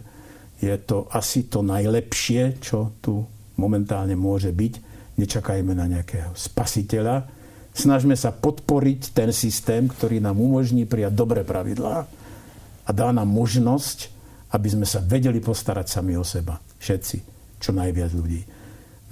je 0.59 0.75
to 0.87 1.11
asi 1.11 1.47
to 1.47 1.63
najlepšie, 1.63 2.63
čo 2.63 2.95
tu 3.03 3.27
momentálne 3.59 4.15
môže 4.15 4.55
byť. 4.55 4.75
Nečakajme 5.19 5.75
na 5.75 5.87
nejakého 5.91 6.35
spasiteľa. 6.35 7.27
Snažme 7.75 8.15
sa 8.19 8.35
podporiť 8.35 9.15
ten 9.15 9.31
systém, 9.31 9.87
ktorý 9.87 10.19
nám 10.19 10.39
umožní 10.39 10.87
prijať 10.87 11.15
dobré 11.15 11.43
pravidlá 11.47 12.07
a 12.87 12.91
dá 12.91 13.09
nám 13.15 13.31
možnosť, 13.31 14.11
aby 14.51 14.67
sme 14.67 14.87
sa 14.87 14.99
vedeli 14.99 15.39
postarať 15.39 15.87
sami 15.87 16.19
o 16.19 16.27
seba. 16.27 16.59
Všetci, 16.59 17.17
čo 17.63 17.71
najviac 17.71 18.11
ľudí. 18.15 18.43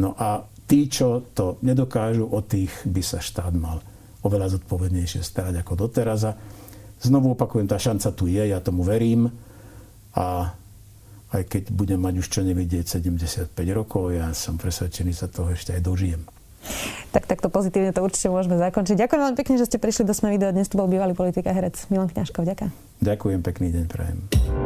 No 0.02 0.18
a 0.18 0.42
tí, 0.66 0.90
čo 0.90 1.22
to 1.32 1.56
nedokážu, 1.62 2.26
o 2.26 2.42
tých 2.42 2.70
by 2.84 3.02
sa 3.02 3.22
štát 3.22 3.54
mal 3.54 3.80
oveľa 4.26 4.58
zodpovednejšie 4.58 5.22
starať 5.22 5.62
ako 5.62 5.86
doteraz. 5.86 6.26
A 6.26 6.32
znovu 6.98 7.38
opakujem, 7.38 7.70
tá 7.70 7.78
šanca 7.78 8.10
tu 8.12 8.26
je, 8.26 8.42
ja 8.42 8.58
tomu 8.58 8.82
verím 8.82 9.30
a 10.12 10.50
aj 11.34 11.42
keď 11.46 11.62
budem 11.74 11.98
mať 11.98 12.22
už 12.22 12.26
čo 12.26 12.40
nevidieť 12.42 12.98
75 13.02 13.54
rokov, 13.74 14.14
ja 14.14 14.30
som 14.34 14.58
presvedčený, 14.58 15.12
sa 15.14 15.26
toho 15.30 15.54
ešte 15.54 15.74
aj 15.74 15.82
dožijem. 15.82 16.22
Tak 17.14 17.30
takto 17.30 17.46
pozitívne 17.46 17.94
to 17.94 18.02
určite 18.02 18.26
môžeme 18.26 18.58
zakončiť. 18.58 18.98
Ďakujem 18.98 19.20
veľmi 19.22 19.38
pekne, 19.38 19.54
že 19.56 19.70
ste 19.70 19.78
prišli 19.78 20.02
do 20.02 20.14
Sme 20.14 20.34
video. 20.34 20.50
Dnes 20.50 20.66
tu 20.66 20.74
bol 20.74 20.90
bývalý 20.90 21.14
politika 21.14 21.54
herec 21.54 21.78
Milan 21.88 22.10
Kňažkov. 22.10 22.42
Ďakujem. 22.42 22.70
Ďakujem, 23.06 23.40
pekný 23.46 23.68
deň 23.70 23.84
prajem. 23.86 24.65